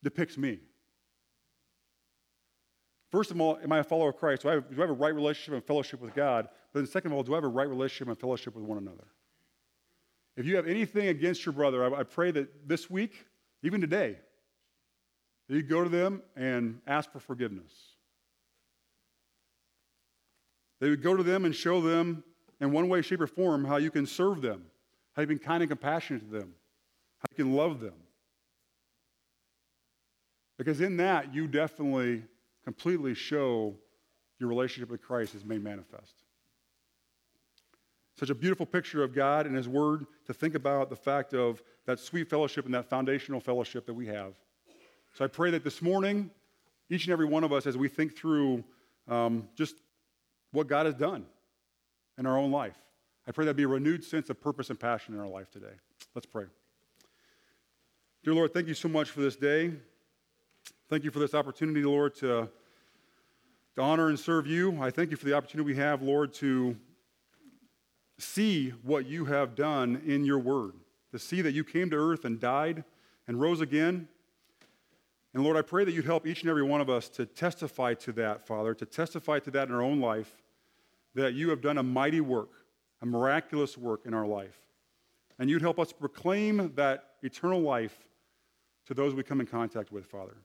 depicts 0.04 0.38
me? 0.38 0.60
First 3.12 3.30
of 3.30 3.39
all, 3.39 3.60
am 3.63 3.72
I 3.72 3.80
a 3.80 3.84
follower 3.84 4.10
of 4.10 4.17
Christ? 4.17 4.41
Do 4.41 4.50
I 4.50 4.54
have, 4.54 4.69
do 4.69 4.78
I 4.78 4.82
have 4.82 4.89
a 4.89 4.93
right 4.93 5.13
relationship 5.13 5.54
and 5.54 5.63
fellowship 5.63 6.02
with 6.02 6.15
God? 6.15 6.48
But 6.74 6.80
then 6.80 6.88
second 6.88 7.12
of 7.12 7.17
all, 7.17 7.24
do 7.24 7.34
I 7.34 7.38
have 7.38 7.43
a 7.43 7.48
right 7.48 7.69
relationship 7.69 8.08
and 8.08 8.17
fellowship 8.17 8.56
with 8.56 8.63
one 8.63 8.80
another? 8.80 9.06
If 10.36 10.48
you 10.48 10.56
have 10.56 10.65
anything 10.65 11.10
against 11.10 11.46
your 11.46 11.54
brother, 11.54 11.84
I, 11.96 12.00
I 12.00 12.04
pray 12.04 12.32
that 12.32 12.67
this 12.67 12.89
week, 12.89 13.13
even 13.62 13.80
today, 13.82 14.17
you 15.48 15.62
go 15.62 15.84
to 15.84 15.89
them 15.89 16.24
and 16.36 16.80
ask 16.88 17.12
for 17.12 17.19
forgiveness. 17.19 17.72
They 20.84 20.89
would 20.89 21.02
go 21.02 21.15
to 21.15 21.24
them 21.24 21.46
and 21.46 21.56
show 21.56 21.80
them 21.80 22.26
in 22.60 22.74
one 22.74 22.89
way, 22.89 23.02
shape, 23.02 23.22
or 23.22 23.28
form 23.28 23.63
how 23.63 23.78
you 23.78 23.89
can 23.89 24.06
serve 24.06 24.41
them, 24.41 24.65
how 25.13 25.22
you 25.22 25.28
can 25.30 25.38
be 25.38 25.43
kind 25.46 25.63
and 25.63 25.69
compassionate 25.69 26.30
to 26.30 26.39
them, 26.39 26.54
how 27.19 27.26
you 27.32 27.38
can 27.38 27.54
love 27.56 27.80
them. 27.80 27.93
Because 30.58 30.82
in 30.82 30.98
that, 30.98 31.34
you 31.34 31.48
definitely 31.48 32.24
completely 32.65 33.13
show 33.13 33.74
your 34.39 34.50
relationship 34.50 34.89
with 34.89 35.02
Christ 35.02 35.36
is 35.36 35.46
made 35.46 35.63
manifest. 35.63 36.15
Such 38.19 38.30
a 38.30 38.36
beautiful 38.36 38.65
picture 38.65 39.06
of 39.06 39.15
God 39.15 39.46
and 39.46 39.56
His 39.56 39.69
Word 39.69 40.06
to 40.26 40.34
think 40.34 40.54
about 40.54 40.89
the 40.89 40.98
fact 40.98 41.34
of 41.34 41.63
that 41.86 41.98
sweet 41.98 42.30
fellowship 42.30 42.65
and 42.65 42.74
that 42.74 42.89
foundational 42.89 43.39
fellowship 43.39 43.86
that 43.86 43.93
we 43.93 44.08
have. 44.08 44.34
So 45.13 45.24
I 45.24 45.30
pray 45.30 45.50
that 45.52 45.63
this 45.63 45.82
morning, 45.82 46.30
each 46.89 47.06
and 47.06 47.13
every 47.13 47.26
one 47.26 47.46
of 47.46 47.54
us, 47.54 47.67
as 47.67 47.78
we 47.78 47.88
think 47.88 48.17
through 48.17 48.65
um, 49.08 49.48
just 49.56 49.76
what 50.53 50.67
God 50.67 50.85
has 50.85 50.95
done 50.95 51.25
in 52.17 52.25
our 52.25 52.37
own 52.37 52.51
life, 52.51 52.77
I 53.27 53.31
pray 53.31 53.45
that 53.45 53.55
be 53.55 53.63
a 53.63 53.67
renewed 53.67 54.03
sense 54.03 54.29
of 54.29 54.39
purpose 54.39 54.69
and 54.69 54.79
passion 54.79 55.13
in 55.13 55.19
our 55.19 55.27
life 55.27 55.51
today. 55.51 55.73
Let's 56.15 56.25
pray. 56.25 56.45
Dear 58.23 58.33
Lord, 58.35 58.53
thank 58.53 58.67
you 58.67 58.73
so 58.73 58.87
much 58.87 59.09
for 59.09 59.19
this 59.19 59.35
day. 59.35 59.73
Thank 60.89 61.03
you 61.03 61.11
for 61.11 61.19
this 61.19 61.33
opportunity, 61.33 61.83
Lord, 61.83 62.15
to, 62.15 62.49
to 63.75 63.81
honor 63.81 64.09
and 64.09 64.19
serve 64.19 64.47
you. 64.47 64.81
I 64.81 64.91
thank 64.91 65.11
you 65.11 65.17
for 65.17 65.25
the 65.25 65.33
opportunity 65.33 65.65
we 65.65 65.77
have, 65.77 66.01
Lord, 66.01 66.33
to 66.35 66.77
see 68.19 68.69
what 68.83 69.07
you 69.07 69.25
have 69.25 69.55
done 69.55 70.01
in 70.05 70.23
your 70.23 70.39
word, 70.39 70.73
to 71.11 71.19
see 71.19 71.41
that 71.41 71.53
you 71.53 71.63
came 71.63 71.89
to 71.89 71.95
earth 71.95 72.25
and 72.25 72.39
died 72.39 72.83
and 73.27 73.41
rose 73.41 73.59
again. 73.59 74.07
And 75.33 75.43
Lord, 75.43 75.57
I 75.57 75.63
pray 75.63 75.83
that 75.83 75.93
you'd 75.93 76.05
help 76.05 76.27
each 76.27 76.41
and 76.41 76.49
every 76.49 76.63
one 76.63 76.79
of 76.79 76.89
us 76.89 77.09
to 77.09 77.25
testify 77.25 77.95
to 77.95 78.11
that, 78.13 78.45
Father, 78.45 78.75
to 78.75 78.85
testify 78.85 79.39
to 79.39 79.51
that 79.51 79.67
in 79.69 79.73
our 79.73 79.81
own 79.81 79.99
life, 79.99 80.42
that 81.15 81.34
you 81.34 81.49
have 81.49 81.62
done 81.62 81.78
a 81.78 81.84
mighty 81.84 82.21
work, 82.21 82.49
a 83.02 83.06
miraculous 83.06 83.78
work 83.78 84.06
in 84.06 84.13
our 84.13 84.26
life. 84.26 84.58
And 85.39 85.49
you'd 85.49 85.62
help 85.62 85.80
us 85.80 85.91
proclaim 85.91 86.73
that 86.76 87.06
eternal 87.21 87.62
life 87.62 88.08
to 88.88 88.93
those 88.93 89.13
we 89.13 89.23
come 89.23 89.39
in 89.39 89.47
contact 89.47 89.91
with, 89.91 90.06
Father. 90.06 90.38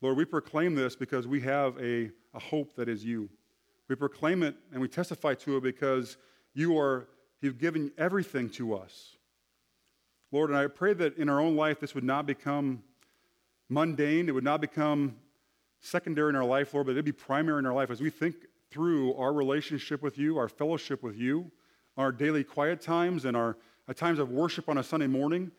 Lord, 0.00 0.16
we 0.16 0.24
proclaim 0.24 0.74
this 0.74 0.96
because 0.96 1.26
we 1.26 1.40
have 1.40 1.76
a, 1.78 2.10
a 2.34 2.38
hope 2.38 2.74
that 2.76 2.88
is 2.88 3.04
you. 3.04 3.28
We 3.88 3.96
proclaim 3.96 4.42
it 4.42 4.54
and 4.72 4.80
we 4.80 4.88
testify 4.88 5.34
to 5.34 5.58
it 5.58 5.62
because 5.62 6.16
you 6.54 6.78
are, 6.78 7.08
you've 7.40 7.58
given 7.58 7.92
everything 7.98 8.48
to 8.50 8.74
us. 8.74 9.16
Lord, 10.32 10.50
and 10.50 10.58
I 10.58 10.66
pray 10.66 10.94
that 10.94 11.16
in 11.16 11.28
our 11.28 11.40
own 11.40 11.56
life 11.56 11.80
this 11.80 11.94
would 11.94 12.04
not 12.04 12.26
become 12.26 12.82
mundane, 13.68 14.28
it 14.28 14.32
would 14.32 14.44
not 14.44 14.60
become 14.60 15.16
secondary 15.80 16.30
in 16.30 16.36
our 16.36 16.44
life, 16.44 16.74
Lord, 16.74 16.86
but 16.86 16.92
it'd 16.92 17.04
be 17.04 17.12
primary 17.12 17.58
in 17.58 17.66
our 17.66 17.74
life 17.74 17.90
as 17.90 18.00
we 18.00 18.10
think 18.10 18.36
through 18.74 19.14
our 19.14 19.32
relationship 19.32 20.02
with 20.02 20.18
you, 20.18 20.36
our 20.36 20.48
fellowship 20.48 21.00
with 21.00 21.16
you, 21.16 21.48
our 21.96 22.10
daily 22.10 22.42
quiet 22.42 22.80
times 22.80 23.24
and 23.24 23.36
our, 23.36 23.56
our 23.86 23.94
times 23.94 24.18
of 24.18 24.32
worship 24.32 24.68
on 24.68 24.78
a 24.78 24.82
Sunday 24.82 25.06
morning. 25.06 25.52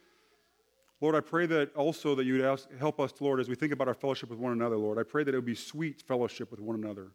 Lord, 0.99 1.16
I 1.16 1.22
pray 1.22 1.45
that 1.45 1.74
also 1.76 2.13
that 2.16 2.26
you 2.26 2.34
would 2.34 2.41
ask, 2.41 2.68
help 2.78 2.99
us, 2.99 3.13
Lord, 3.22 3.39
as 3.39 3.47
we 3.47 3.55
think 3.55 3.72
about 3.72 3.88
our 3.88 3.93
fellowship 3.93 4.30
with 4.30 4.38
one 4.38 4.51
another, 4.51 4.76
Lord. 4.76 4.99
I 4.99 5.03
pray 5.03 5.24
that 5.24 5.34
it 5.34 5.38
would 5.38 5.45
be 5.45 5.55
sweet 5.55 6.01
fellowship 6.01 6.51
with 6.51 6.59
one 6.59 6.76
another. 6.76 7.07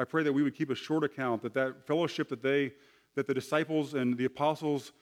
I 0.00 0.02
pray 0.02 0.24
that 0.24 0.32
we 0.32 0.42
would 0.42 0.56
keep 0.56 0.70
a 0.70 0.74
short 0.74 1.04
account, 1.04 1.42
that 1.42 1.54
that 1.54 1.86
fellowship 1.86 2.28
that 2.30 2.42
they 2.42 2.72
that 3.14 3.28
the 3.28 3.34
disciples 3.34 3.94
and 3.94 4.18
the 4.18 4.24
apostles 4.24 4.92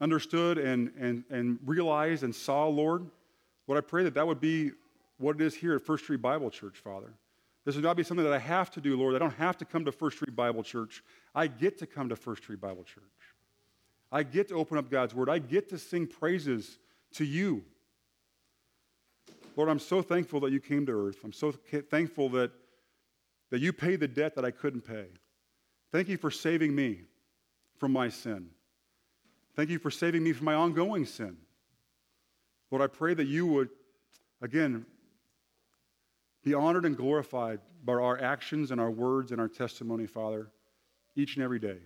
understood 0.00 0.58
and, 0.58 0.92
and, 0.98 1.22
and 1.30 1.60
realized 1.64 2.24
and 2.24 2.34
saw, 2.34 2.66
Lord. 2.66 3.06
Lord, 3.68 3.82
I 3.82 3.86
pray 3.86 4.02
that 4.02 4.14
that 4.14 4.26
would 4.26 4.40
be 4.40 4.72
what 5.16 5.36
it 5.36 5.42
is 5.42 5.54
here 5.54 5.76
at 5.76 5.82
First 5.82 6.04
Street 6.04 6.20
Bible 6.20 6.50
Church, 6.50 6.78
Father. 6.78 7.14
This 7.66 7.74
would 7.74 7.84
not 7.84 7.96
be 7.96 8.04
something 8.04 8.24
that 8.24 8.32
I 8.32 8.38
have 8.38 8.70
to 8.70 8.80
do, 8.80 8.96
Lord. 8.96 9.16
I 9.16 9.18
don't 9.18 9.34
have 9.34 9.58
to 9.58 9.64
come 9.64 9.84
to 9.86 9.92
First 9.92 10.18
Street 10.18 10.36
Bible 10.36 10.62
Church. 10.62 11.02
I 11.34 11.48
get 11.48 11.78
to 11.80 11.86
come 11.86 12.08
to 12.08 12.16
First 12.16 12.44
Street 12.44 12.60
Bible 12.60 12.84
Church. 12.84 13.02
I 14.12 14.22
get 14.22 14.48
to 14.48 14.54
open 14.54 14.78
up 14.78 14.88
God's 14.88 15.16
Word. 15.16 15.28
I 15.28 15.40
get 15.40 15.68
to 15.70 15.78
sing 15.78 16.06
praises 16.06 16.78
to 17.14 17.24
you. 17.24 17.64
Lord, 19.56 19.68
I'm 19.68 19.80
so 19.80 20.00
thankful 20.00 20.38
that 20.40 20.52
you 20.52 20.60
came 20.60 20.86
to 20.86 20.92
earth. 20.92 21.18
I'm 21.24 21.32
so 21.32 21.50
thankful 21.50 22.28
that, 22.30 22.52
that 23.50 23.60
you 23.60 23.72
paid 23.72 23.98
the 23.98 24.06
debt 24.06 24.36
that 24.36 24.44
I 24.44 24.52
couldn't 24.52 24.82
pay. 24.82 25.06
Thank 25.90 26.08
you 26.08 26.18
for 26.18 26.30
saving 26.30 26.72
me 26.72 27.00
from 27.78 27.90
my 27.90 28.08
sin. 28.10 28.50
Thank 29.56 29.70
you 29.70 29.80
for 29.80 29.90
saving 29.90 30.22
me 30.22 30.32
from 30.32 30.44
my 30.44 30.54
ongoing 30.54 31.04
sin. 31.04 31.36
Lord, 32.70 32.82
I 32.82 32.86
pray 32.86 33.14
that 33.14 33.26
you 33.26 33.44
would, 33.46 33.70
again, 34.40 34.86
be 36.46 36.54
honored 36.54 36.84
and 36.84 36.96
glorified 36.96 37.58
by 37.84 37.94
our 37.94 38.22
actions 38.22 38.70
and 38.70 38.80
our 38.80 38.90
words 38.90 39.32
and 39.32 39.40
our 39.40 39.48
testimony, 39.48 40.06
Father, 40.06 40.46
each 41.16 41.34
and 41.34 41.44
every 41.44 41.58
day. 41.58 41.78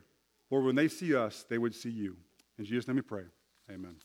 Lord, 0.50 0.66
when 0.66 0.74
they 0.74 0.86
see 0.86 1.16
us, 1.16 1.46
they 1.48 1.56
would 1.56 1.74
see 1.74 1.88
you. 1.88 2.14
In 2.58 2.66
Jesus' 2.66 2.86
name 2.86 2.96
we 2.96 3.02
pray. 3.02 3.24
Amen. 3.70 3.96